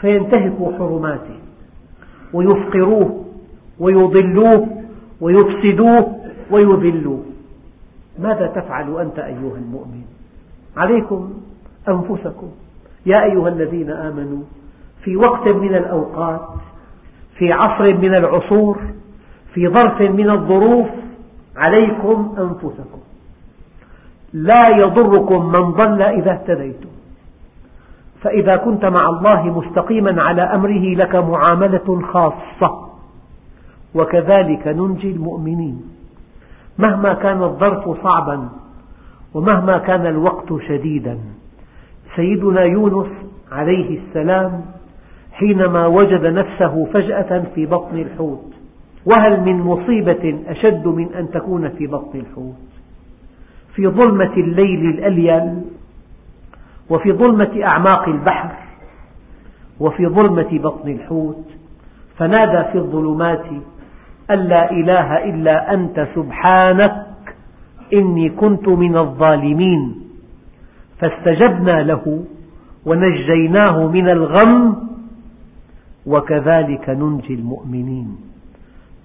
فينتهكوا 0.00 0.72
حرماته 0.78 1.38
ويفقروه 2.32 3.24
ويضلوه 3.80 4.68
ويفسدوه 5.20 6.20
ويذلوه. 6.50 7.22
ماذا 8.18 8.46
تفعل 8.46 9.00
أنت 9.00 9.18
أيها 9.18 9.56
المؤمن؟ 9.56 10.04
عليكم 10.76 11.32
أنفسكم. 11.88 12.48
يا 13.06 13.24
أيها 13.24 13.48
الذين 13.48 13.90
آمنوا 13.90 14.42
في 15.02 15.16
وقت 15.16 15.48
من 15.48 15.74
الأوقات 15.74 16.48
في 17.38 17.52
عصر 17.52 17.94
من 17.94 18.14
العصور 18.14 18.78
في 19.54 19.68
ظرف 19.68 20.00
من 20.00 20.30
الظروف 20.30 20.86
عليكم 21.56 22.34
أنفسكم. 22.38 22.98
لا 24.32 24.68
يضركم 24.68 25.52
من 25.52 25.70
ضل 25.70 26.02
إذا 26.02 26.32
اهتديتم. 26.32 26.88
فإذا 28.20 28.56
كنت 28.56 28.84
مع 28.84 29.08
الله 29.08 29.58
مستقيما 29.58 30.22
على 30.22 30.42
أمره 30.42 30.94
لك 30.94 31.14
معاملة 31.14 32.02
خاصة. 32.12 32.88
وكذلك 33.94 34.66
ننجي 34.66 35.10
المؤمنين. 35.10 35.93
مهما 36.78 37.14
كان 37.14 37.42
الظرف 37.42 38.02
صعبا 38.02 38.48
ومهما 39.34 39.78
كان 39.78 40.06
الوقت 40.06 40.60
شديدا. 40.68 41.18
سيدنا 42.16 42.60
يونس 42.60 43.08
عليه 43.52 43.98
السلام 43.98 44.64
حينما 45.32 45.86
وجد 45.86 46.26
نفسه 46.26 46.84
فجأة 46.92 47.44
في 47.54 47.66
بطن 47.66 47.98
الحوت 47.98 48.52
وهل 49.06 49.40
من 49.40 49.60
مصيبة 49.60 50.38
أشد 50.46 50.86
من 50.88 51.14
أن 51.14 51.30
تكون 51.30 51.68
في 51.68 51.86
بطن 51.86 52.18
الحوت؟ 52.18 52.54
في 53.74 53.88
ظلمة 53.88 54.32
الليل 54.36 54.90
الأليل 54.90 55.62
وفي 56.90 57.12
ظلمة 57.12 57.64
أعماق 57.64 58.08
البحر 58.08 58.54
وفي 59.80 60.06
ظلمة 60.06 60.58
بطن 60.58 60.88
الحوت 60.88 61.44
فنادى 62.16 62.72
في 62.72 62.78
الظلمات 62.78 63.44
أن 64.30 64.38
لا 64.38 64.70
إله 64.70 65.24
إلا 65.24 65.74
أنت 65.74 66.08
سبحانك 66.14 67.06
إني 67.92 68.30
كنت 68.30 68.68
من 68.68 68.96
الظالمين. 68.96 69.94
فاستجبنا 70.98 71.82
له 71.82 72.24
ونجيناه 72.86 73.86
من 73.86 74.08
الغم 74.08 74.76
وكذلك 76.06 76.90
ننجي 76.90 77.34
المؤمنين. 77.34 78.16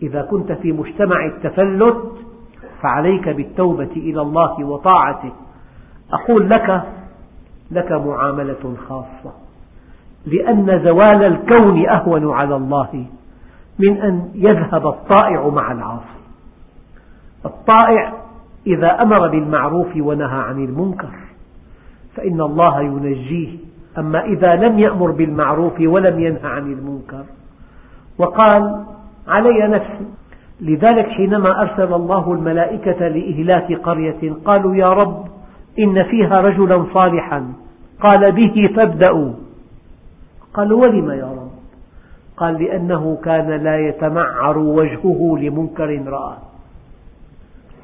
إذا 0.01 0.21
كنت 0.21 0.51
في 0.51 0.71
مجتمع 0.71 1.25
التفلت 1.25 2.11
فعليك 2.81 3.29
بالتوبة 3.29 3.91
إلى 3.95 4.21
الله 4.21 4.65
وطاعته. 4.65 5.31
أقول 6.13 6.49
لك 6.49 6.83
لك 7.71 7.91
معاملة 7.91 8.75
خاصة 8.89 9.33
لأن 10.25 10.83
زوال 10.83 11.23
الكون 11.23 11.89
أهون 11.89 12.33
على 12.33 12.55
الله. 12.55 13.05
من 13.79 13.97
أن 13.97 14.29
يذهب 14.35 14.87
الطائع 14.87 15.47
مع 15.47 15.71
العاصي. 15.71 16.19
الطائع 17.45 18.13
إذا 18.67 19.01
أمر 19.01 19.27
بالمعروف 19.27 19.87
ونهى 19.97 20.39
عن 20.39 20.63
المنكر 20.63 21.11
فإن 22.15 22.41
الله 22.41 22.81
ينجيه. 22.81 23.57
أما 23.97 24.25
إذا 24.25 24.55
لم 24.55 24.79
يأمر 24.79 25.11
بالمعروف 25.11 25.73
ولم 25.79 26.19
ينهى 26.19 26.47
عن 26.47 26.73
المنكر 26.73 27.23
وقال 28.17 28.85
علي 29.27 29.67
نفسي. 29.67 30.05
لذلك 30.61 31.07
حينما 31.07 31.61
أرسل 31.61 31.93
الله 31.93 32.33
الملائكة 32.33 33.07
لإهلاك 33.07 33.73
قرية 33.73 34.33
قالوا 34.45 34.75
يا 34.75 34.93
رب 34.93 35.25
إن 35.79 36.03
فيها 36.03 36.41
رجلا 36.41 36.85
صالحا 36.93 37.53
قال 38.01 38.31
به 38.31 38.69
فابدأوا. 38.75 39.33
قالوا 40.53 40.81
ولم 40.81 41.11
يا 41.11 41.25
رب؟ 41.25 41.48
قال 42.39 42.63
لأنه 42.63 43.17
كان 43.23 43.63
لا 43.63 43.87
يتمعر 43.87 44.57
وجهه 44.57 45.37
لمنكر 45.39 46.03
رآه 46.07 46.37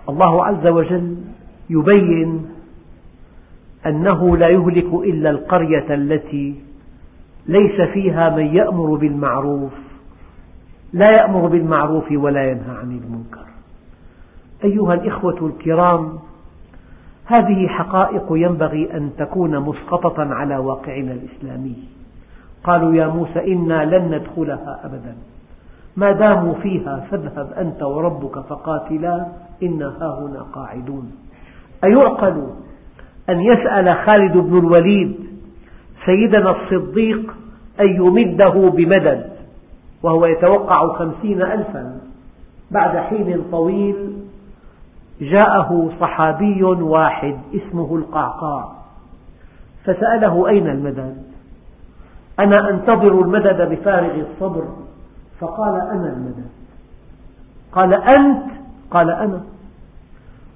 الله 0.10 0.46
عز 0.46 0.68
وجل 0.68 1.18
يبين 1.70 2.46
أنه 3.86 4.38
لا 4.38 4.50
يهلك 4.50 4.94
إلا 4.94 5.30
القرية 5.30 5.94
التي 5.94 6.56
ليس 7.48 7.82
فيها 7.82 8.30
من 8.30 8.46
يأمر 8.56 8.96
بالمعروف 8.96 9.74
لا 10.94 11.12
يأمر 11.12 11.48
بالمعروف 11.48 12.12
ولا 12.12 12.52
ينهى 12.52 12.78
عن 12.78 12.91
المنكر. 12.91 13.46
أيها 14.63 14.94
الإخوة 14.94 15.48
الكرام 15.48 16.20
هذه 17.26 17.68
حقائق 17.68 18.26
ينبغي 18.32 18.98
أن 18.98 19.12
تكون 19.18 19.60
مسقطة 19.60 20.34
على 20.34 20.58
واقعنا 20.58 21.12
الإسلامي. 21.12 21.76
قالوا 22.65 22.95
يا 22.95 23.08
موسى 23.08 23.54
إنا 23.54 23.86
لن 23.86 24.15
ندخلها 24.15 24.80
أبدا. 24.84 25.15
ما 25.97 26.12
داموا 26.12 26.54
فيها 26.54 27.08
فاذهب 27.12 27.54
أنت 27.54 27.84
وربك 27.84 28.39
فقاتلا 28.39 29.28
إنا 29.63 29.88
هاهنا 30.01 30.41
قاعدون. 30.54 31.12
أيعقل 31.84 32.47
أن 33.30 33.41
يسأل 33.41 34.06
خالد 34.06 34.38
بن 34.38 34.58
الوليد 34.58 35.15
سيدنا 36.06 36.56
الصديق 36.56 37.34
أن 37.80 37.88
يمده 37.88 38.69
بمدد 38.69 39.30
وهو 40.04 40.25
يتوقع 40.25 40.93
خمسين 40.93 41.41
ألفا. 41.41 41.99
بعد 42.71 42.97
حين 42.97 43.43
طويل 43.51 44.13
جاءه 45.21 45.91
صحابي 45.99 46.63
واحد 46.63 47.38
اسمه 47.56 47.95
القعقاع 47.95 48.71
فسأله 49.84 50.47
أين 50.47 50.67
المدد؟ 50.67 51.35
أنا 52.39 52.69
أنتظر 52.69 53.21
المدد 53.21 53.69
بفارغ 53.69 54.21
الصبر. 54.21 54.67
فقال 55.39 55.76
أنا 55.76 56.13
المدد. 56.13 56.50
قال 57.71 57.93
أنت؟ 57.93 58.43
قال 58.91 59.10
أنا. 59.10 59.41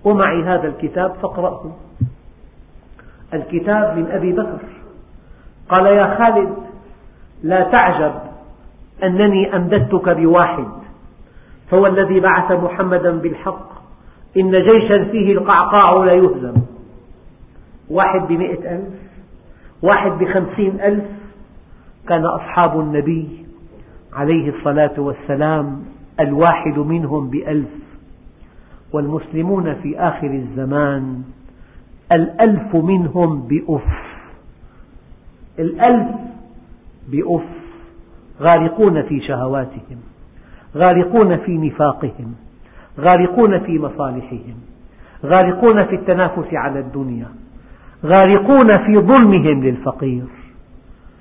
ومعي 0.04 0.44
هذا 0.44 0.68
الكتاب 0.68 1.14
فاقرأه. 1.22 1.72
الكتاب 3.34 3.98
من 3.98 4.12
أبي 4.12 4.32
بكر. 4.32 4.60
قال 5.70 5.86
يا 5.86 6.18
خالد 6.18 6.54
لا 7.44 7.64
تعجب 7.64 8.14
أنني 9.04 9.56
أمددتك 9.56 10.10
بواحد. 10.10 10.68
فهو 11.72 11.88
الذي 11.88 12.20
بعث 12.20 12.52
محمدا 12.52 13.12
بالحق. 13.12 13.70
إن 14.38 14.52
جيشا 14.52 15.04
فيه 15.04 15.32
القعقاع 15.32 16.04
لا 16.04 16.14
يهزم. 16.14 16.54
واحد 17.90 18.28
بمئة 18.28 18.76
ألف 18.76 18.94
واحد 19.82 20.12
بخمسين 20.12 20.82
ألف 20.82 21.19
كان 22.10 22.26
أصحاب 22.26 22.80
النبي 22.80 23.46
عليه 24.14 24.50
الصلاة 24.50 24.94
والسلام 24.98 25.84
الواحد 26.20 26.80
منهم 26.80 27.30
بألف 27.30 27.70
والمسلمون 28.94 29.74
في 29.76 30.00
آخر 30.00 30.28
الزمان 30.28 31.22
الألف 32.12 32.76
منهم 32.76 33.48
بأف. 33.48 33.84
الألف 35.60 36.08
بأف 37.08 37.46
غارقون 38.42 39.04
في 39.04 39.22
شهواتهم 39.22 40.00
غارقون 40.76 41.38
في 41.38 41.58
نفاقهم 41.58 42.36
غارقون 43.00 43.60
في 43.60 43.80
مصالحهم 43.80 44.56
غارقون 45.26 45.86
في 45.86 45.96
التنافس 45.96 46.54
على 46.54 46.80
الدنيا 46.80 47.28
غارقون 48.06 48.78
في 48.78 49.00
ظلمهم 49.00 49.64
للفقير. 49.64 50.26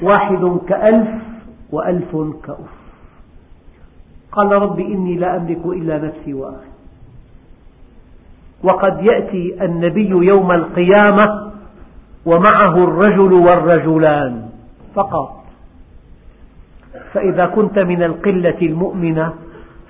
واحد 0.03 0.59
كألف 0.69 1.09
وألف 1.73 2.17
كأف. 2.45 2.71
قال 4.33 4.53
رب 4.53 4.81
إني 4.81 5.17
لا 5.17 5.37
أملك 5.37 5.67
إلا 5.67 5.99
نفسي 5.99 6.35
وأخي. 6.35 6.69
وقد 8.63 9.03
يأتي 9.03 9.65
النبي 9.65 10.09
يوم 10.09 10.53
القيامة 10.53 11.53
ومعه 12.27 12.85
الرجل 12.85 13.33
والرجلان 13.33 14.49
فقط. 14.95 15.45
فإذا 17.13 17.47
كنت 17.47 17.79
من 17.79 18.03
القلة 18.03 18.59
المؤمنة 18.63 19.35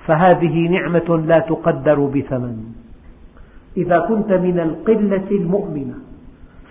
فهذه 0.05 0.67
نعمة 0.67 1.23
لا 1.25 1.39
تقدر 1.39 1.99
بثمن. 1.99 2.57
إذا 3.77 3.99
كنت 3.99 4.31
من 4.31 4.59
القلة 4.59 5.27
المؤمنة 5.31 5.95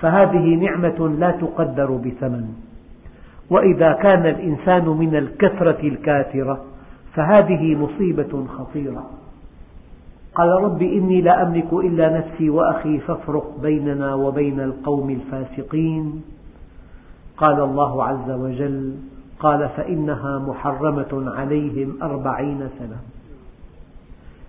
فهذه 0.00 0.54
نعمة 0.54 1.08
لا 1.18 1.30
تقدر 1.30 1.90
بثمن. 1.90 2.67
وإذا 3.50 3.92
كان 3.92 4.26
الإنسان 4.26 4.88
من 4.88 5.16
الكثرة 5.16 5.80
الكاثرة 5.82 6.64
فهذه 7.14 7.74
مصيبة 7.74 8.46
خطيرة. 8.46 9.10
قال 10.34 10.48
رب 10.48 10.82
إني 10.82 11.20
لا 11.20 11.42
أملك 11.42 11.72
إلا 11.72 12.18
نفسي 12.18 12.50
وأخي 12.50 12.98
فافرق 12.98 13.60
بيننا 13.62 14.14
وبين 14.14 14.60
القوم 14.60 15.10
الفاسقين. 15.10 16.22
قال 17.36 17.60
الله 17.60 18.04
عز 18.04 18.30
وجل 18.30 18.94
قال 19.40 19.68
فإنها 19.68 20.38
محرمة 20.38 21.32
عليهم 21.36 22.02
أربعين 22.02 22.68
سنة. 22.78 22.96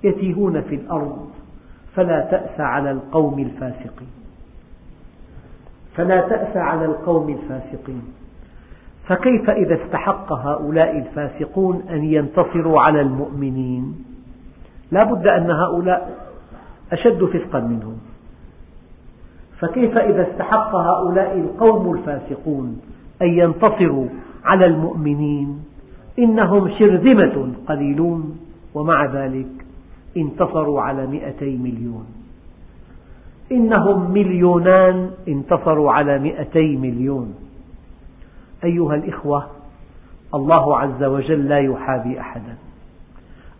يتيهون 0.03 0.61
في 0.61 0.75
الأرض 0.75 1.29
فلا 1.95 2.19
تأس 2.31 2.59
على 2.59 2.91
القوم 2.91 3.39
الفاسقين. 3.39 4.11
فلا 5.95 6.21
تأس 6.21 6.57
على 6.57 6.85
القوم 6.85 7.29
الفاسقين. 7.29 8.18
فكيف 9.09 9.49
إذا 9.49 9.83
استحق 9.83 10.33
هؤلاء 10.33 10.97
الفاسقون 10.97 11.83
أن 11.89 12.03
ينتصروا 12.03 12.81
على 12.81 13.01
المؤمنين؟ 13.01 13.95
لا 14.91 15.03
بد 15.03 15.27
أن 15.27 15.51
هؤلاء 15.51 16.29
أشد 16.91 17.25
فسقا 17.25 17.59
منهم. 17.59 17.97
فكيف 19.59 19.97
إذا 19.97 20.31
استحق 20.31 20.75
هؤلاء 20.75 21.37
القوم 21.37 21.93
الفاسقون 21.93 22.81
أن 23.21 23.27
ينتصروا 23.27 24.07
على 24.45 24.65
المؤمنين؟ 24.65 25.63
إنهم 26.19 26.69
شرذمة 26.79 27.53
قليلون 27.67 28.37
ومع 28.73 29.05
ذلك 29.05 29.65
انتصروا 30.17 30.81
على 30.81 31.07
مئتي 31.07 31.57
مليون. 31.57 32.05
إنهم 33.51 34.11
مليونان 34.11 35.09
انتصروا 35.27 35.91
على 35.91 36.19
مئتي 36.19 36.77
مليون. 36.77 37.48
أيها 38.63 38.95
الإخوة 38.95 39.47
الله 40.35 40.79
عز 40.79 41.03
وجل 41.03 41.47
لا 41.47 41.59
يحابي 41.59 42.19
أحدا. 42.19 42.55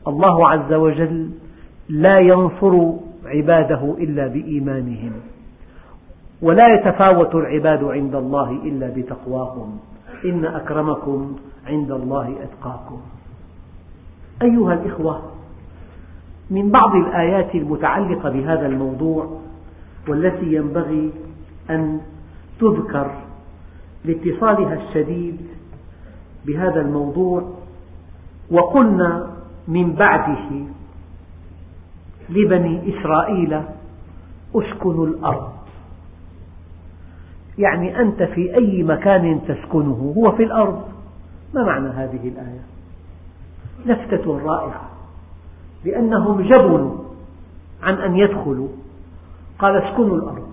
الله 0.07 0.49
عز 0.49 0.73
وجل 0.73 1.29
لا 1.89 2.19
ينصر 2.19 2.91
عباده 3.25 3.95
إلا 3.97 4.27
بإيمانهم 4.27 5.11
ولا 6.41 6.73
يتفاوت 6.73 7.35
العباد 7.35 7.83
عند 7.83 8.15
الله 8.15 8.51
إلا 8.51 8.87
بتقواهم. 8.87 9.79
إن 10.25 10.45
أكرمكم 10.45 11.35
عند 11.67 11.91
الله 11.91 12.35
أتقاكم. 12.43 13.01
أيها 14.41 14.73
الإخوة 14.73 15.21
من 16.49 16.69
بعض 16.71 16.95
الآيات 16.95 17.55
المتعلقة 17.55 18.29
بهذا 18.29 18.65
الموضوع 18.65 19.39
والتي 20.07 20.55
ينبغي 20.55 21.11
أن 21.69 21.99
تذكر 22.59 23.11
لاتصالها 24.05 24.73
الشديد 24.73 25.37
بهذا 26.45 26.81
الموضوع 26.81 27.49
وقلنا 28.51 29.27
من 29.67 29.93
بعده 29.93 30.49
لبني 32.29 32.99
إسرائيل 32.99 33.61
اسكنوا 34.55 35.07
الأرض. 35.07 35.51
يعني 37.57 37.99
أنت 37.99 38.23
في 38.23 38.55
أي 38.55 38.83
مكان 38.83 39.41
تسكنه 39.47 40.13
هو 40.17 40.31
في 40.31 40.43
الأرض. 40.43 40.83
ما 41.53 41.63
معنى 41.63 41.89
هذه 41.89 42.27
الآية؟ 42.27 42.61
لفتة 43.85 44.37
رائعة 44.37 44.89
لأنهم 45.85 46.41
جبنوا 46.41 46.95
عن 47.83 47.93
أن 47.93 48.15
يدخلوا. 48.15 48.67
قال 49.59 49.77
اسكنوا 49.77 50.17
الأرض. 50.17 50.48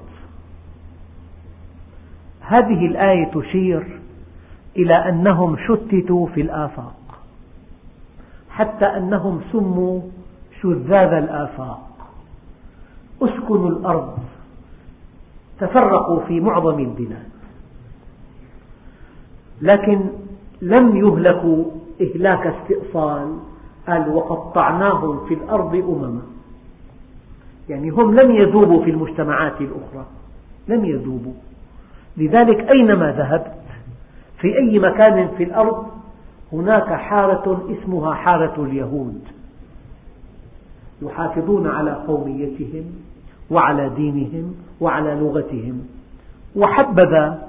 هذه 2.49 2.87
الآية 2.87 3.31
تشير 3.35 4.01
إلى 4.77 4.95
أنهم 4.95 5.57
شتتوا 5.57 6.27
في 6.27 6.41
الآفاق 6.41 6.95
حتى 8.51 8.85
أنهم 8.85 9.41
سموا 9.53 10.01
شذاذ 10.63 11.13
الآفاق. 11.13 11.89
اسكنوا 13.23 13.69
الأرض 13.69 14.19
تفرقوا 15.61 16.21
في 16.21 16.41
معظم 16.41 16.79
البلاد. 16.79 17.29
لكن 19.63 20.01
لم 20.63 20.97
يهلكوا 20.97 21.65
إهلاك 22.01 22.47
استئصال 22.47 23.39
قال 23.87 24.09
وقطعناهم 24.09 25.27
في 25.27 25.35
الأرض 25.35 25.75
أمما. 25.75 26.23
يعني 27.69 27.91
هم 27.91 28.21
لم 28.21 28.31
يذوبوا 28.31 28.85
في 28.85 28.91
المجتمعات 28.91 29.61
الأخرى 29.61 30.07
لم 30.69 30.85
يذوبوا. 30.85 31.35
لذلك 32.17 32.71
أينما 32.71 33.13
ذهبت 33.13 33.53
في 34.41 34.57
أي 34.59 34.79
مكان 34.79 35.29
في 35.37 35.45
الأرض 35.45 35.87
هناك 36.53 36.93
حارة 36.93 37.67
اسمها 37.71 38.15
حارة 38.15 38.65
اليهود. 38.65 39.21
يحافظون 41.03 41.67
على 41.67 41.91
قوميتهم 41.91 42.85
وعلى 43.51 43.89
دينهم 43.89 44.55
وعلى 44.81 45.15
لغتهم. 45.15 45.83
وحبذا 46.57 47.49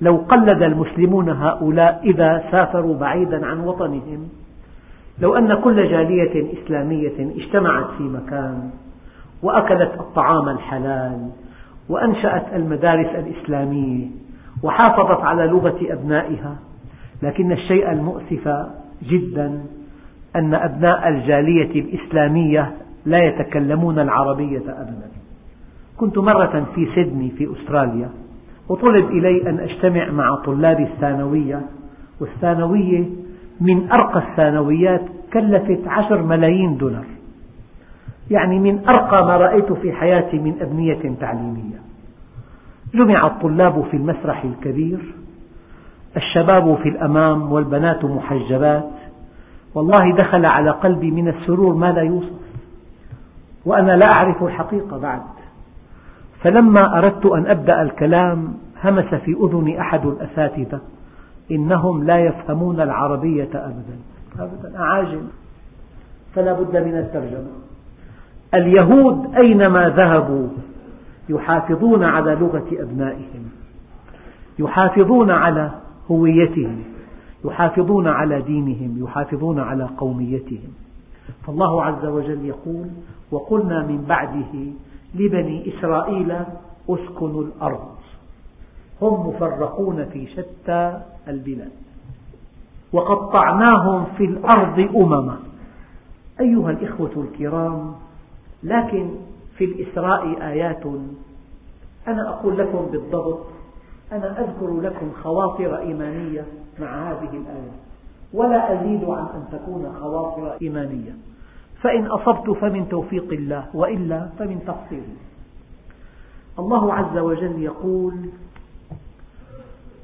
لو 0.00 0.16
قلد 0.16 0.62
المسلمون 0.62 1.28
هؤلاء 1.28 2.00
إذا 2.04 2.44
سافروا 2.50 2.98
بعيدا 2.98 3.46
عن 3.46 3.60
وطنهم 3.60 4.28
لو 5.18 5.36
أن 5.36 5.54
كل 5.54 5.88
جالية 5.88 6.62
إسلامية 6.62 7.32
اجتمعت 7.36 7.86
في 7.98 8.02
مكان 8.02 8.70
وأكلت 9.42 9.92
الطعام 10.00 10.48
الحلال 10.48 11.30
وأنشأت 11.88 12.46
المدارس 12.54 13.06
الإسلامية 13.06 14.06
وحافظت 14.62 15.20
على 15.20 15.46
لغة 15.46 15.78
أبنائها 15.82 16.56
لكن 17.22 17.52
الشيء 17.52 17.92
المؤسف 17.92 18.66
جدا 19.02 19.60
أن 20.36 20.54
أبناء 20.54 21.08
الجالية 21.08 21.80
الإسلامية 21.80 22.72
لا 23.06 23.18
يتكلمون 23.18 23.98
العربية 23.98 24.58
أبدا. 24.58 25.08
كنت 25.96 26.18
مرة 26.18 26.66
في 26.74 26.88
سيدني 26.94 27.30
في 27.30 27.52
أستراليا 27.52 28.08
وطلب 28.68 29.10
إلي 29.10 29.50
أن 29.50 29.58
أجتمع 29.58 30.10
مع 30.10 30.34
طلاب 30.44 30.80
الثانوية 30.80 31.60
والثانوية 32.20 33.04
من 33.60 33.92
أرقى 33.92 34.18
الثانويات 34.30 35.02
كلفت 35.32 35.80
عشر 35.86 36.22
ملايين 36.22 36.76
دولار. 36.76 37.04
يعني 38.30 38.58
من 38.58 38.88
أرقى 38.88 39.26
ما 39.26 39.36
رأيت 39.36 39.72
في 39.72 39.92
حياتي 39.92 40.38
من 40.38 40.54
أبنية 40.60 41.14
تعليمية. 41.20 41.82
جمع 42.94 43.26
الطلاب 43.26 43.84
في 43.90 43.96
المسرح 43.96 44.44
الكبير 44.44 45.14
الشباب 46.16 46.74
في 46.74 46.88
الأمام 46.88 47.52
والبنات 47.52 48.04
محجبات. 48.04 48.90
والله 49.74 50.16
دخل 50.16 50.44
على 50.44 50.70
قلبي 50.70 51.10
من 51.10 51.28
السرور 51.28 51.74
ما 51.74 51.92
لا 51.92 52.02
يوصف. 52.02 52.42
وأنا 53.66 53.96
لا 53.96 54.06
أعرف 54.06 54.42
الحقيقة 54.42 54.98
بعد. 54.98 55.22
فلما 56.40 56.98
أردت 56.98 57.26
أن 57.26 57.46
أبدأ 57.46 57.82
الكلام 57.82 58.54
همس 58.84 59.14
في 59.14 59.36
أذني 59.44 59.80
أحد 59.80 60.06
الأساتذة. 60.06 60.80
إنهم 61.50 62.04
لا 62.04 62.18
يفهمون 62.18 62.80
العربية 62.80 63.50
أبدا. 63.54 63.96
أبدا. 64.38 64.78
أعاجم. 64.78 65.22
فلا 66.34 66.52
بد 66.52 66.76
من 66.76 66.98
الترجمة. 66.98 67.61
اليهود 68.54 69.34
أينما 69.36 69.88
ذهبوا 69.88 70.48
يحافظون 71.28 72.04
على 72.04 72.34
لغة 72.34 72.66
أبنائهم 72.72 73.50
يحافظون 74.58 75.30
على 75.30 75.70
هويتهم 76.10 76.82
يحافظون 77.44 78.08
على 78.08 78.42
دينهم 78.42 79.04
يحافظون 79.04 79.60
على 79.60 79.84
قوميتهم. 79.96 80.72
فالله 81.46 81.84
عز 81.84 82.04
وجل 82.04 82.44
يقول 82.44 82.86
وقلنا 83.30 83.86
من 83.86 84.04
بعده 84.08 84.72
لبني 85.14 85.72
إسرائيل 85.74 86.32
اسكنوا 86.88 87.44
الأرض 87.44 87.88
هم 89.02 89.28
مفرقون 89.28 90.04
في 90.04 90.26
شتى 90.26 91.00
البلاد 91.28 91.70
وقطعناهم 92.92 94.04
في 94.16 94.24
الأرض 94.24 94.78
أمما. 94.96 95.36
أيها 96.40 96.70
الإخوة 96.70 97.10
الكرام 97.16 97.94
لكن 98.62 99.10
في 99.56 99.64
الإسراء 99.64 100.42
آيات. 100.42 100.86
أنا 102.08 102.28
أقول 102.28 102.58
لكم 102.58 102.86
بالضبط 102.92 103.46
أنا 104.12 104.40
أذكر 104.40 104.80
لكم 104.80 105.12
خواطر 105.22 105.78
إيمانية 105.78 106.46
مع 106.80 107.10
هذه 107.10 107.30
الآيات 107.36 107.72
ولا 108.32 108.72
أزيد 108.72 109.04
عن 109.04 109.26
أن 109.26 109.44
تكون 109.52 109.92
خواطر 110.00 110.56
إيمانية. 110.62 111.12
فإن 111.82 112.06
أصبت 112.06 112.50
فمن 112.50 112.88
توفيق 112.88 113.32
الله 113.32 113.66
وإلا 113.74 114.28
فمن 114.38 114.64
تقصيري 114.66 115.16
الله 116.58 116.94
عز 116.94 117.18
وجل 117.18 117.62
يقول 117.62 118.14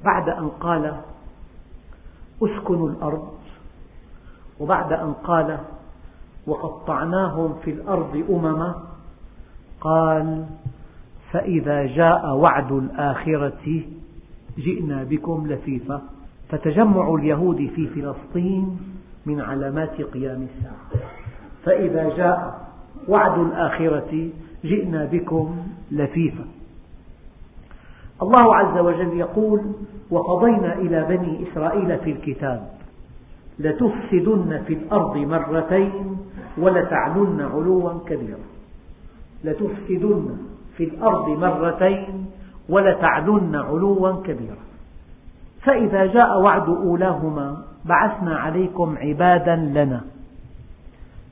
بعد 0.05 0.29
أن 0.29 0.49
قال 0.49 0.97
أسكنوا 2.42 2.88
الأرض. 2.88 3.29
وبعد 4.61 4.92
أن 4.92 5.12
قال 5.12 5.59
وقطعناهم 6.49 7.55
في 7.65 7.71
الأرض 7.71 8.25
أمما 8.31 8.75
قال 9.81 10.47
فإذا 11.33 11.87
جاء 11.87 12.35
وعد 12.35 12.73
الآخرة 12.73 13.83
جئنا 14.59 15.05
بكم 15.05 15.47
لفيفا 15.47 16.03
فتجمع 16.49 17.15
اليهود 17.15 17.57
في 17.57 17.87
فلسطين 17.87 18.79
من 19.27 19.41
علامات 19.41 20.03
قيام 20.03 20.47
الساعة. 20.57 21.05
فإذا 21.65 22.17
جاء 22.17 22.69
وعد 23.09 23.39
الآخرة 23.39 24.29
جئنا 24.65 25.05
بكم 25.05 25.57
لفيفا 25.91 26.45
الله 28.23 28.55
عز 28.55 28.79
وجل 28.79 29.17
يقول 29.19 29.61
وقضينا 30.11 30.75
إلى 30.75 31.05
بني 31.09 31.49
إسرائيل 31.49 31.99
في 31.99 32.13
الكتاب 32.13 32.69
لتفسدن 33.59 34.63
في 34.67 34.75
الأرض 34.75 35.17
مرتين 35.17 36.19
ولتعلن 36.61 37.40
علوا 37.40 37.92
كبيرا. 38.07 38.38
لتفسدن 39.44 40.37
في 40.77 40.85
الأرض 40.85 41.29
مرتين 41.29 42.27
ولتعلن 42.68 43.57
علوا 43.57 44.23
كبيرا. 44.23 44.57
فإذا 45.62 46.07
جاء 46.07 46.40
وعد 46.40 46.68
أولاهما 46.68 47.62
بعثنا 47.85 48.37
عليكم 48.37 48.97
عبادا 48.99 49.57
لنا. 49.57 50.01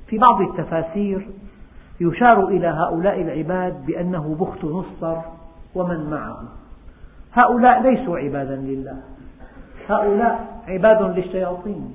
في 0.06 0.18
بعض 0.18 0.40
التفاسير 0.40 1.28
يشار 2.00 2.48
إلى 2.48 2.66
هؤلاء 2.66 3.22
العباد 3.22 3.86
بأنه 3.86 4.36
بخت 4.40 4.64
نصر 4.64 5.16
ومن 5.74 6.10
معه 6.10 6.42
هؤلاء 7.32 7.82
ليسوا 7.82 8.18
عبادا 8.18 8.56
لله. 8.56 8.96
هؤلاء 9.88 10.62
عباد 10.68 11.16
للشياطين. 11.18 11.94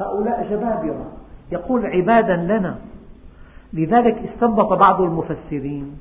هؤلاء 0.00 0.46
جبابرة. 0.50 1.19
يقول 1.52 1.86
عبادا 1.86 2.36
لنا. 2.36 2.78
لذلك 3.72 4.18
استنبط 4.34 4.72
بعض 4.72 5.00
المفسرين 5.00 5.98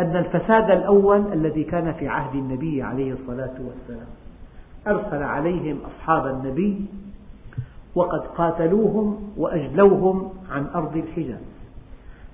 أن 0.00 0.16
الفساد 0.16 0.70
الأول 0.70 1.32
الذي 1.32 1.64
كان 1.64 1.92
في 1.92 2.08
عهد 2.08 2.34
النبي 2.34 2.82
عليه 2.82 3.12
الصلاة 3.12 3.54
والسلام 3.60 4.06
أرسل 4.86 5.22
عليهم 5.22 5.78
أصحاب 5.86 6.26
النبي 6.26 6.86
وقد 7.94 8.20
قاتلوهم 8.20 9.32
وأجلوهم 9.36 10.32
عن 10.50 10.66
أرض 10.74 10.96
الحجاز. 10.96 11.44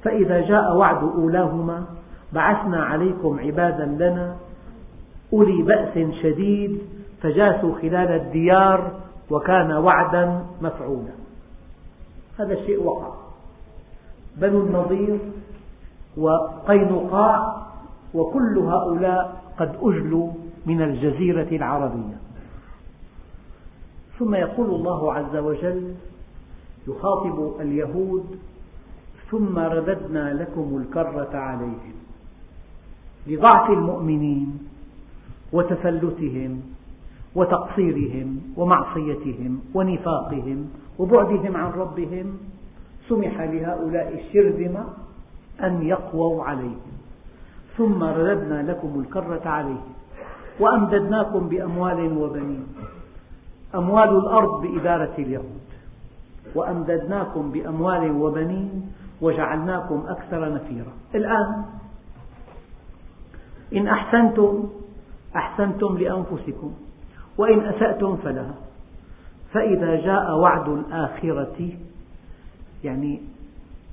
فإذا 0.03 0.40
جاء 0.40 0.77
وعد 0.77 1.03
أولاهما 1.03 1.85
بعثنا 2.33 2.85
عليكم 2.85 3.40
عبادا 3.40 3.85
لنا 3.85 4.37
أولي 5.33 5.62
بأس 5.62 5.99
شديد 6.22 6.79
فجاسوا 7.22 7.75
خلال 7.75 8.11
الديار 8.11 8.90
وكان 9.31 9.72
وعدا 9.72 10.42
مفعولا. 10.61 11.26
هذا 12.38 12.53
الشيء 12.55 12.83
وقع 12.83 13.14
بنو 14.37 14.61
النضير 14.61 15.18
وقينقاع 16.16 17.66
وكل 18.14 18.59
هؤلاء 18.59 19.42
قد 19.59 19.77
أجلوا 19.83 20.33
من 20.66 20.83
الجزيرة 20.83 21.57
العربية. 21.57 22.16
ثم 24.18 24.35
يقول 24.35 24.70
الله 24.70 25.14
عز 25.14 25.37
وجل 25.37 25.94
يخاطب 26.88 27.61
اليهود 27.61 28.38
ثم 29.31 29.59
رددنا 29.59 30.35
لكم 30.35 30.83
الكرة 30.83 31.37
عليهم 31.37 31.94
لضعف 33.27 33.70
المؤمنين 33.70 34.59
وتفلتهم 35.53 36.62
وتقصيرهم 37.37 38.40
ومعصيتهم 38.57 39.61
ونفاقهم 39.75 40.68
وبعدهم 40.99 41.57
عن 41.57 41.70
ربهم 41.70 42.38
سمح 43.09 43.40
لهؤلاء 43.40 44.09
الشرذمة 44.14 44.85
أن 45.62 45.87
يقووا 45.87 46.44
عليهم. 46.44 46.81
ثم 47.77 48.05
رددنا 48.05 48.70
لكم 48.70 49.01
الكرة 49.01 49.49
عليهم 49.49 49.92
وأمددناكم 50.61 51.49
بأموال 51.49 52.18
وبنين. 52.18 52.66
أموال 53.75 54.09
الأرض 54.09 54.62
بإدارة 54.62 55.14
اليهود. 55.18 55.66
وأمددناكم 56.55 57.51
بأموال 57.51 58.11
وبنين 58.11 58.92
وجعلناكم 59.20 60.05
أكثر 60.09 60.55
نفيرا. 60.55 60.92
الآن 61.14 61.64
إن 63.77 63.88
أحسنتم 63.88 64.68
أحسنتم 65.37 65.99
لأنفسكم. 65.99 66.72
وإن 67.38 67.61
أسأتم 67.61 68.16
فلها. 68.16 68.55
فإذا 69.53 69.96
جاء 69.96 70.37
وعد 70.37 70.68
الآخرة 70.68 71.70
يعني 72.85 73.20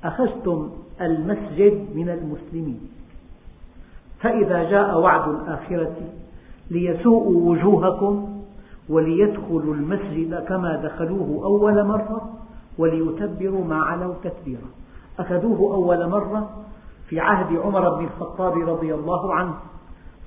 أخذتم 0.04 0.72
المسجد 1.02 1.88
من 1.96 2.10
المسلمين. 2.10 2.80
فإذا 4.20 4.64
جاء 4.70 5.00
وعد 5.00 5.30
الآخرة 5.30 5.96
ليسوءوا 6.72 7.52
وجوهكم 7.52 8.42
وليدخلوا 8.90 9.74
المسجد 9.74 10.44
كما 10.48 10.76
دخلوه 10.76 11.46
أول 11.46 11.84
مرة 11.84 12.34
وليتبروا 12.78 13.66
ما 13.66 13.76
علوا 13.76 14.14
تتبيرا. 14.24 14.70
أخذوه 15.20 15.74
أول 15.76 16.10
مرة 16.10 16.64
في 17.10 17.20
عهد 17.20 17.58
عمر 17.58 17.90
بن 17.96 18.06
الخطاب 18.06 18.58
رضي 18.70 18.94
الله 18.94 19.34
عنه 19.34 19.54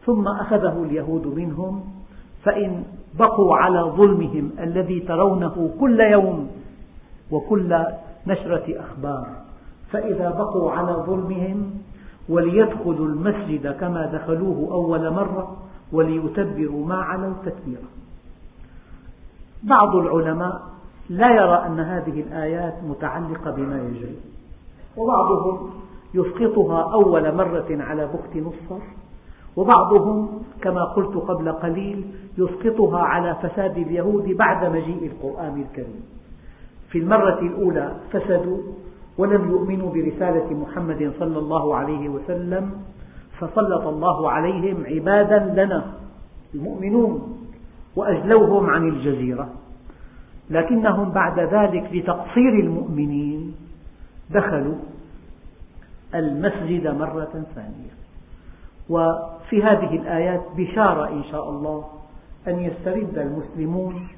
ثم 0.07 0.29
أخذه 0.29 0.83
اليهود 0.83 1.27
منهم 1.27 1.85
فإن 2.47 2.85
بقوا 3.19 3.57
على 3.57 3.81
ظلمهم 3.81 4.51
الذي 4.61 5.01
ترونه 5.01 5.71
كل 5.81 6.01
يوم 6.01 6.51
وكل 7.31 7.85
نشرة 8.27 8.81
أخبار. 8.81 9.27
فإذا 9.91 10.31
بقوا 10.31 10.73
على 10.73 10.93
ظلمهم 10.93 11.71
وليدخلوا 12.29 13.07
المسجد 13.07 13.73
كما 13.73 14.07
دخلوه 14.07 14.73
أول 14.73 15.11
مرة 15.11 15.57
وليتبروا 15.93 16.87
ما 16.87 16.95
علوا 16.95 17.35
تتبيرا 17.45 17.89
بعض 19.63 19.97
العلماء 19.97 20.63
لا 21.09 21.31
يرى 21.31 21.67
أن 21.67 21.81
هذه 21.81 22.21
الآيات 22.21 22.75
متعلقة 22.85 23.51
بما 23.51 23.83
يجري. 23.83 24.17
وبعضهم 24.97 25.71
يسقطها 26.15 26.93
أول 26.93 27.35
مرة 27.35 27.67
على 27.71 28.07
بخت 28.07 28.37
نصر 28.37 28.83
وبعضهم 29.57 30.43
كما 30.63 30.85
قلت 30.85 31.17
قبل 31.17 31.53
قليل 31.53 32.05
يسقطها 32.39 32.99
على 32.99 33.37
فساد 33.43 33.79
اليهود 33.79 34.29
بعد 34.29 34.65
مجيء 34.73 35.07
القرآن 35.07 35.61
الكريم. 35.61 36.03
في 36.91 36.99
المرة 36.99 37.39
الأولى 37.41 37.97
فسدوا 38.13 38.59
ولم 39.19 39.51
يؤمنوا 39.51 39.91
برسالة 39.91 40.55
محمد 40.55 41.13
صلى 41.19 41.39
الله 41.39 41.77
عليه 41.77 42.09
وسلم 42.09 42.71
فسلط 43.39 43.87
الله 43.87 44.31
عليهم 44.31 44.85
عبادا 44.87 45.39
لنا 45.65 45.93
المؤمنون 46.55 47.39
وأجلوهم 47.97 48.71
عن 48.71 48.89
الجزيرة. 48.89 49.49
لكنهم 50.51 51.11
بعد 51.11 51.41
ذلك 51.41 51.91
لتقصير 51.93 52.61
المؤمنين 52.61 53.55
دخلوا 54.31 54.75
المسجد 56.15 56.87
مرة 56.87 57.45
ثانية. 57.55 57.97
وفي 59.47 59.63
هذه 59.63 59.97
الآيات 59.97 60.43
بشارة 60.57 61.09
إن 61.09 61.25
شاء 61.25 61.51
الله 61.51 61.85
أن 62.49 62.61
يسترد 62.61 63.19
المسلمون 63.19 64.09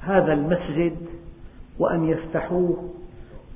هذا 0.00 0.32
المسجد 0.32 0.96
وأن 1.78 2.04
يفتحوه 2.04 2.88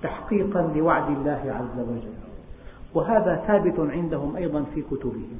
تحقيقا 0.03 0.73
لوعد 0.77 1.11
الله 1.11 1.41
عز 1.47 1.81
وجل. 1.81 2.15
وهذا 2.95 3.45
ثابت 3.47 3.91
عندهم 3.91 4.37
أيضا 4.37 4.65
في 4.75 4.83
كتبهم. 4.83 5.39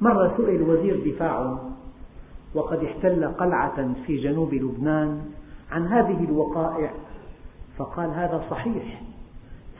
مرة 0.00 0.34
سئل 0.36 0.62
وزير 0.62 1.12
دفاع 1.12 1.58
وقد 2.54 2.84
احتل 2.84 3.28
قلعة 3.28 3.94
في 4.06 4.16
جنوب 4.16 4.54
لبنان 4.54 5.20
عن 5.70 5.86
هذه 5.86 6.24
الوقائع 6.24 6.90
فقال 7.76 8.10
هذا 8.10 8.44
صحيح 8.50 9.02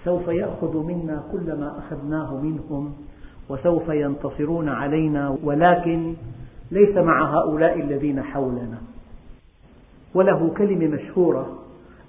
سوف 0.04 0.28
يأخذ 0.28 0.76
منا 0.76 1.24
كل 1.32 1.52
ما 1.60 1.78
أخذناه 1.78 2.40
منهم 2.40 2.94
وسوف 3.48 3.88
ينتصرون 3.88 4.68
علينا 4.68 5.38
ولكن 5.44 6.14
ليس 6.70 6.96
مع 6.96 7.34
هؤلاء 7.34 7.80
الذين 7.80 8.22
حولنا. 8.22 8.78
وله 10.14 10.54
كلمة 10.56 10.86
مشهورة 10.86 11.58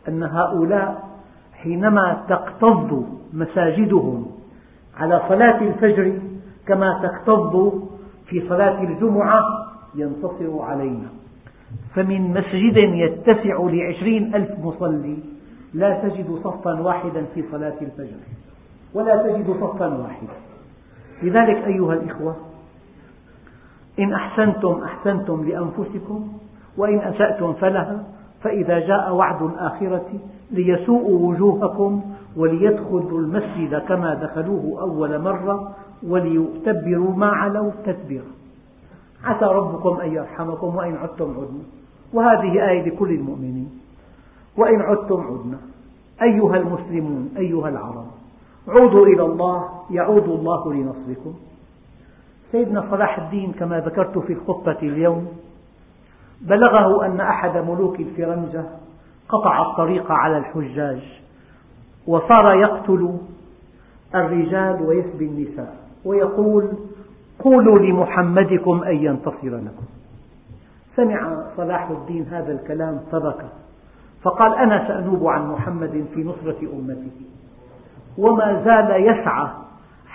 أن 0.08 0.24
هؤلاء 0.24 1.10
حينما 1.54 2.24
تكتظ 2.30 3.04
مساجدهم 3.34 4.26
على 4.98 5.22
صلاة 5.30 5.62
الفجر 5.62 6.20
كما 6.68 7.02
تكتظ 7.04 7.74
في 8.28 8.50
صلاة 8.50 8.84
الجمعة 8.84 9.42
ينتصر 9.96 10.62
علينا. 10.62 11.08
فمن 11.96 12.22
مسجد 12.22 12.78
يتسع 12.78 13.58
لعشرين 13.60 14.36
ألف 14.36 14.60
مصلي 14.60 15.18
لا 15.74 16.08
تجد 16.08 16.40
صفا 16.44 16.82
واحدا 16.82 17.26
في 17.36 17.44
صلاة 17.52 17.76
الفجر 17.82 18.18
ولا 18.94 19.16
تجد 19.24 19.52
صفا 19.62 19.88
واحدا. 19.88 20.34
لذلك 21.24 21.58
أيها 21.58 21.94
الإخوة 21.94 22.36
إن 24.00 24.14
أحسنتم 24.14 24.84
أحسنتم 24.84 25.50
لأنفسكم 25.50 26.28
وإن 26.78 27.00
أسأتم 27.00 27.54
فلها 27.54 28.04
فإذا 28.42 28.80
جاء 28.80 29.14
وعد 29.14 29.42
الآخرة 29.42 30.06
ليسوءوا 30.52 31.30
وجوهكم 31.30 32.02
وليدخلوا 32.38 33.20
المسجد 33.20 33.78
كما 33.78 34.14
دخلوه 34.14 34.82
أول 34.82 35.22
مرة 35.22 35.72
وليتبروا 36.08 37.16
ما 37.16 37.28
علوا 37.28 37.72
تتبيرا 37.86 38.26
عسى 39.24 39.46
ربكم 39.46 40.00
أن 40.00 40.14
يرحمكم 40.14 40.76
وإن 40.76 40.96
عدتم 40.96 41.32
عدنا. 41.32 41.64
وهذه 42.14 42.70
آية 42.70 42.90
لكل 42.90 43.10
المؤمنين. 43.10 43.70
وإن 44.58 44.82
عدتم 44.82 45.22
عدنا. 45.22 45.58
أيها 46.22 46.58
المسلمون 46.58 47.30
أيها 47.38 47.70
العرب 47.70 48.06
عودوا 48.68 49.08
إلى 49.08 49.26
الله 49.26 49.70
يعود 49.90 50.24
الله 50.24 50.74
لنصركم. 50.74 51.34
سيدنا 52.52 52.86
صلاح 52.92 53.18
الدين 53.20 53.52
كما 53.52 53.80
ذكرت 53.80 54.18
في 54.18 54.34
الخطبة 54.34 54.80
اليوم 54.82 55.28
بلغه 56.42 57.06
أن 57.06 57.20
أحد 57.20 57.58
ملوك 57.58 58.00
الفرنجة 58.00 58.64
قطع 59.30 59.62
الطريق 59.62 60.12
على 60.12 60.38
الحجاج 60.38 61.22
وصار 62.08 62.54
يقتل 62.54 63.18
الرجال 64.16 64.82
ويسبي 64.82 65.26
النساء 65.26 65.76
ويقول 66.06 66.70
قولوا 67.40 67.80
لمحمدكم 67.80 68.84
أن 68.84 68.96
ينتصر 68.96 69.44
لكم. 69.44 69.86
سمع 70.96 71.44
صلاح 71.58 71.90
الدين 71.90 72.24
هذا 72.24 72.52
الكلام 72.52 73.00
فبكى 73.12 73.48
فقال 74.22 74.56
أنا 74.56 74.88
سأنوب 74.88 75.28
عن 75.28 75.52
محمد 75.52 76.06
في 76.14 76.24
نصرة 76.24 76.58
أمته. 76.74 77.12
وما 78.18 78.64
زال 78.66 79.08
يسعى 79.08 79.48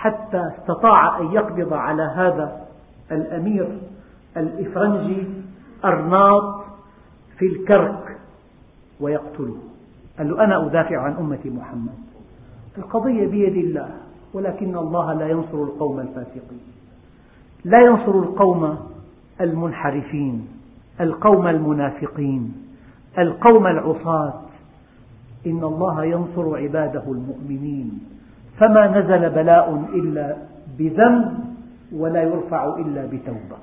حتى 0.01 0.51
استطاع 0.57 1.19
أن 1.19 1.31
يقبض 1.31 1.73
على 1.73 2.03
هذا 2.03 2.61
الأمير 3.11 3.77
الإفرنجي 4.37 5.27
أرناط 5.85 6.63
في 7.37 7.45
الكرك 7.45 8.17
ويقتله. 8.99 9.57
قال 10.17 10.29
له 10.29 10.43
أنا 10.43 10.65
أدافع 10.65 11.01
عن 11.01 11.13
أمة 11.13 11.39
محمد. 11.45 11.97
القضية 12.77 13.27
بيد 13.27 13.57
الله 13.57 13.89
ولكن 14.33 14.77
الله 14.77 15.13
لا 15.13 15.27
ينصر 15.27 15.63
القوم 15.63 15.99
الفاسقين. 15.99 16.61
لا 17.65 17.79
ينصر 17.79 18.11
القوم 18.11 18.77
المنحرفين 19.41 20.47
القوم 21.01 21.47
المنافقين 21.47 22.53
القوم 23.17 23.67
العصاة. 23.67 24.33
إن 25.47 25.63
الله 25.63 26.05
ينصر 26.05 26.57
عباده 26.57 27.03
المؤمنين. 27.07 27.99
فما 28.61 28.87
نزل 28.87 29.29
بلاء 29.29 29.85
إلا 29.93 30.37
بذنب 30.79 31.39
ولا 31.91 32.23
يرفع 32.23 32.75
إلا 32.77 33.05
بتوبة. 33.05 33.57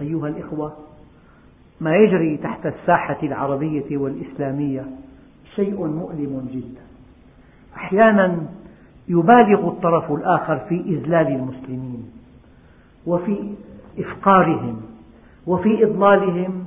أيها 0.00 0.28
الإخوة 0.28 0.72
ما 1.80 1.96
يجري 1.96 2.36
تحت 2.36 2.66
الساحة 2.66 3.18
العربية 3.22 3.96
والإسلامية 3.96 4.84
شيء 5.54 5.86
مؤلم 5.86 6.48
جدا. 6.52 6.82
أحيانا 7.76 8.46
يبالغ 9.08 9.68
الطرف 9.68 10.12
الآخر 10.12 10.58
في 10.58 10.80
إذلال 10.80 11.26
المسلمين 11.26 12.10
وفي 13.06 13.54
إفقارهم 13.98 14.80
وفي 15.46 15.84
إضلالهم 15.84 16.66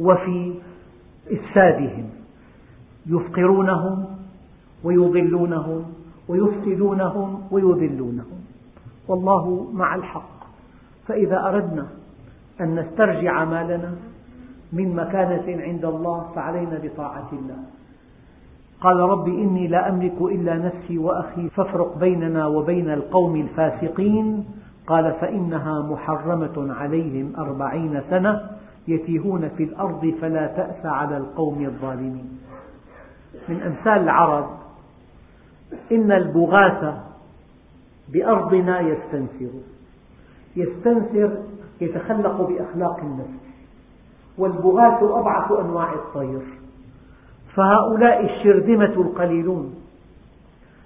وفي 0.00 0.54
إفسادهم. 1.30 2.10
يفقرونهم 3.06 4.06
ويضلونهم 4.84 5.93
ويفسدونهم 6.28 7.42
ويذلونهم. 7.50 8.40
والله 9.08 9.66
مع 9.72 9.94
الحق. 9.94 10.34
فإذا 11.06 11.48
أردنا 11.48 11.86
أن 12.60 12.74
نسترجع 12.80 13.44
مالنا 13.44 13.94
من 14.72 14.96
مكانة 14.96 15.62
عند 15.62 15.84
الله 15.84 16.30
فعلينا 16.34 16.80
بطاعة 16.82 17.28
الله. 17.32 17.58
قال 18.80 18.96
رب 18.96 19.28
إني 19.28 19.68
لا 19.68 19.88
أملك 19.88 20.20
إلا 20.20 20.56
نفسي 20.56 20.98
وأخي 20.98 21.48
فافرق 21.48 21.98
بيننا 21.98 22.46
وبين 22.46 22.90
القوم 22.90 23.36
الفاسقين. 23.36 24.44
قال 24.86 25.12
فإنها 25.20 25.82
محرمة 25.82 26.74
عليهم 26.74 27.32
أربعين 27.38 28.02
سنة 28.10 28.40
يتيهون 28.88 29.48
في 29.48 29.64
الأرض 29.64 30.14
فلا 30.20 30.46
تأس 30.46 30.86
على 30.86 31.16
القوم 31.16 31.64
الظالمين. 31.64 32.38
من 33.48 33.62
أمثال 33.62 34.02
العرب 34.02 34.63
إن 35.92 36.12
البغاث 36.12 36.94
بأرضنا 38.08 38.80
يستنسر 38.80 39.50
يستنسر 40.56 41.42
يتخلق 41.80 42.48
بأخلاق 42.48 43.00
النفس. 43.00 43.44
والبغاث 44.38 45.02
أضعف 45.02 45.52
أنواع 45.52 45.92
الطير. 45.92 46.40
فهؤلاء 47.54 48.24
الشرذمة 48.24 48.84
القليلون. 48.84 49.74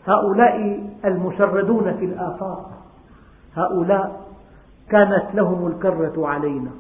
هؤلاء 0.07 0.89
المشردون 1.05 1.97
في 1.97 2.05
الآفاق. 2.05 2.71
هؤلاء 3.55 4.27
كانت 4.91 5.35
لهم 5.35 5.67
الكرة 5.67 6.27
علينا. 6.27 6.71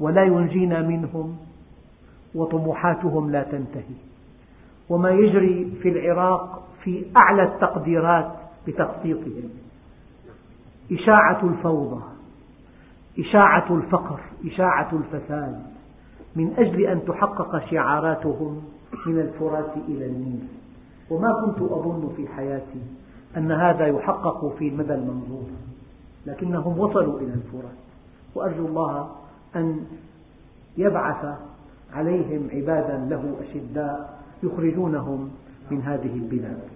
ولا 0.00 0.22
ينجينا 0.22 0.82
منهم. 0.82 1.36
وطموحاتهم 2.34 3.30
لا 3.30 3.42
تنتهي. 3.42 3.96
وما 4.88 5.10
يجري 5.10 5.72
في 5.82 5.88
العراق 5.88 6.62
في 6.86 7.04
أعلى 7.16 7.42
التقديرات 7.42 8.32
بتخطيطهم 8.66 9.50
إشاعة 10.92 11.44
الفوضى 11.44 12.02
إشاعة 13.18 13.76
الفقر 13.76 14.20
إشاعة 14.46 14.88
الفساد 14.92 15.62
من 16.36 16.54
أجل 16.58 16.80
أن 16.86 17.04
تحقق 17.04 17.70
شعاراتهم 17.70 18.62
من 19.06 19.20
الفرات 19.20 19.76
إلى 19.88 20.06
النيل. 20.06 20.48
وما 21.10 21.32
كنت 21.32 21.70
أظن 21.70 22.12
في 22.16 22.28
حياتي 22.28 22.82
أن 23.36 23.52
هذا 23.52 23.86
يحقق 23.86 24.56
في 24.58 24.68
المدى 24.68 24.94
المنظور 24.94 25.46
لكنهم 26.26 26.78
وصلوا 26.78 27.20
إلى 27.20 27.34
الفرات. 27.34 27.76
وأرجو 28.34 28.66
الله 28.66 29.10
أن 29.56 29.86
يبعث 30.76 31.38
عليهم 31.94 32.48
عبادا 32.52 33.06
له 33.10 33.34
أشداء 33.40 34.20
يخرجونهم 34.42 35.30
من 35.70 35.82
هذه 35.82 36.14
البلاد. 36.14 36.75